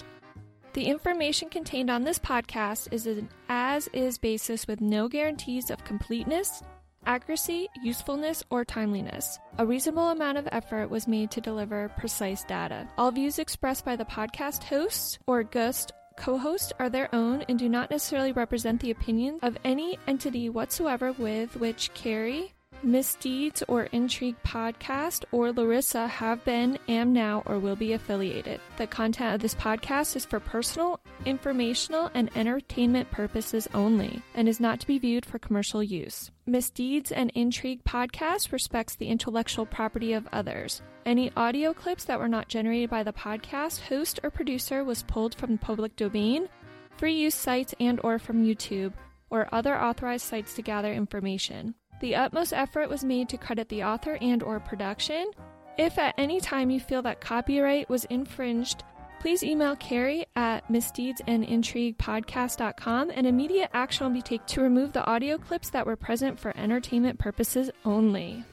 The 0.73 0.85
information 0.85 1.49
contained 1.49 1.91
on 1.91 2.03
this 2.03 2.17
podcast 2.17 2.91
is 2.91 3.05
an 3.05 3.29
as 3.47 3.89
is 3.89 4.17
basis 4.17 4.65
with 4.65 4.81
no 4.81 5.07
guarantees 5.07 5.69
of 5.69 5.83
completeness, 5.85 6.63
accuracy, 7.05 7.67
usefulness, 7.83 8.43
or 8.49 8.65
timeliness. 8.65 9.39
A 9.57 9.65
reasonable 9.65 10.09
amount 10.09 10.37
of 10.37 10.47
effort 10.51 10.89
was 10.89 11.07
made 11.07 11.31
to 11.31 11.41
deliver 11.41 11.89
precise 11.97 12.43
data. 12.43 12.87
All 12.97 13.11
views 13.11 13.39
expressed 13.39 13.85
by 13.85 13.95
the 13.95 14.05
podcast 14.05 14.63
hosts 14.63 15.19
or 15.27 15.43
guest 15.43 15.91
co 16.15 16.37
host 16.37 16.73
are 16.79 16.89
their 16.89 17.13
own 17.13 17.43
and 17.49 17.57
do 17.57 17.67
not 17.67 17.89
necessarily 17.89 18.31
represent 18.31 18.81
the 18.81 18.91
opinions 18.91 19.39
of 19.41 19.57
any 19.63 19.97
entity 20.07 20.49
whatsoever 20.49 21.11
with 21.13 21.55
which 21.57 21.93
Carrie, 21.93 22.52
Misdeeds 22.85 23.63
or 23.69 23.83
Intrigue 23.93 24.35
podcast 24.45 25.23
or 25.31 25.53
Larissa 25.53 26.05
have 26.05 26.43
been, 26.43 26.77
am 26.89 27.13
now, 27.13 27.41
or 27.45 27.57
will 27.57 27.77
be 27.77 27.93
affiliated. 27.93 28.59
The 28.75 28.87
content 28.87 29.35
of 29.35 29.41
this 29.41 29.55
podcast 29.55 30.17
is 30.17 30.25
for 30.25 30.41
personal, 30.41 30.99
informational, 31.25 32.11
and 32.13 32.29
entertainment 32.35 33.09
purposes 33.09 33.69
only 33.73 34.21
and 34.35 34.49
is 34.49 34.59
not 34.59 34.81
to 34.81 34.87
be 34.87 34.99
viewed 34.99 35.25
for 35.25 35.39
commercial 35.39 35.81
use. 35.81 36.29
Misdeeds 36.45 37.13
and 37.13 37.31
Intrigue 37.35 37.85
podcast 37.85 38.51
respects 38.51 38.95
the 38.95 39.07
intellectual 39.07 39.65
property 39.65 40.11
of 40.11 40.27
others. 40.33 40.81
Any 41.05 41.31
audio 41.37 41.73
clips 41.73 42.03
that 42.05 42.19
were 42.19 42.27
not 42.27 42.49
generated 42.49 42.89
by 42.89 43.03
the 43.03 43.13
podcast 43.13 43.79
host 43.83 44.19
or 44.23 44.29
producer 44.29 44.83
was 44.83 45.03
pulled 45.03 45.35
from 45.35 45.57
public 45.57 45.95
domain, 45.95 46.49
free 46.97 47.13
use 47.13 47.35
sites 47.35 47.73
and 47.79 48.01
or 48.03 48.19
from 48.19 48.43
YouTube 48.43 48.91
or 49.29 49.47
other 49.53 49.81
authorized 49.81 50.25
sites 50.25 50.53
to 50.55 50.61
gather 50.61 50.93
information. 50.93 51.75
The 52.03 52.15
utmost 52.17 52.51
effort 52.51 52.89
was 52.89 53.05
made 53.05 53.29
to 53.29 53.37
credit 53.37 53.69
the 53.69 53.85
author 53.85 54.17
and 54.19 54.43
or 54.43 54.59
production. 54.59 55.31
If 55.77 55.97
at 55.97 56.15
any 56.17 56.41
time 56.41 56.69
you 56.69 56.81
feel 56.81 57.01
that 57.03 57.21
copyright 57.21 57.87
was 57.87 58.03
infringed, 58.03 58.83
please 59.21 59.41
email 59.41 59.77
Carrie 59.77 60.25
at 60.35 60.69
misdeedsandintriguepodcast.com 60.69 63.09
and 63.09 63.25
immediate 63.25 63.69
action 63.73 64.05
will 64.05 64.13
be 64.13 64.21
taken 64.21 64.45
to 64.47 64.59
remove 64.59 64.91
the 64.91 65.05
audio 65.05 65.37
clips 65.37 65.69
that 65.69 65.85
were 65.85 65.95
present 65.95 66.37
for 66.37 66.51
entertainment 66.57 67.19
purposes 67.19 67.71
only. 67.85 68.43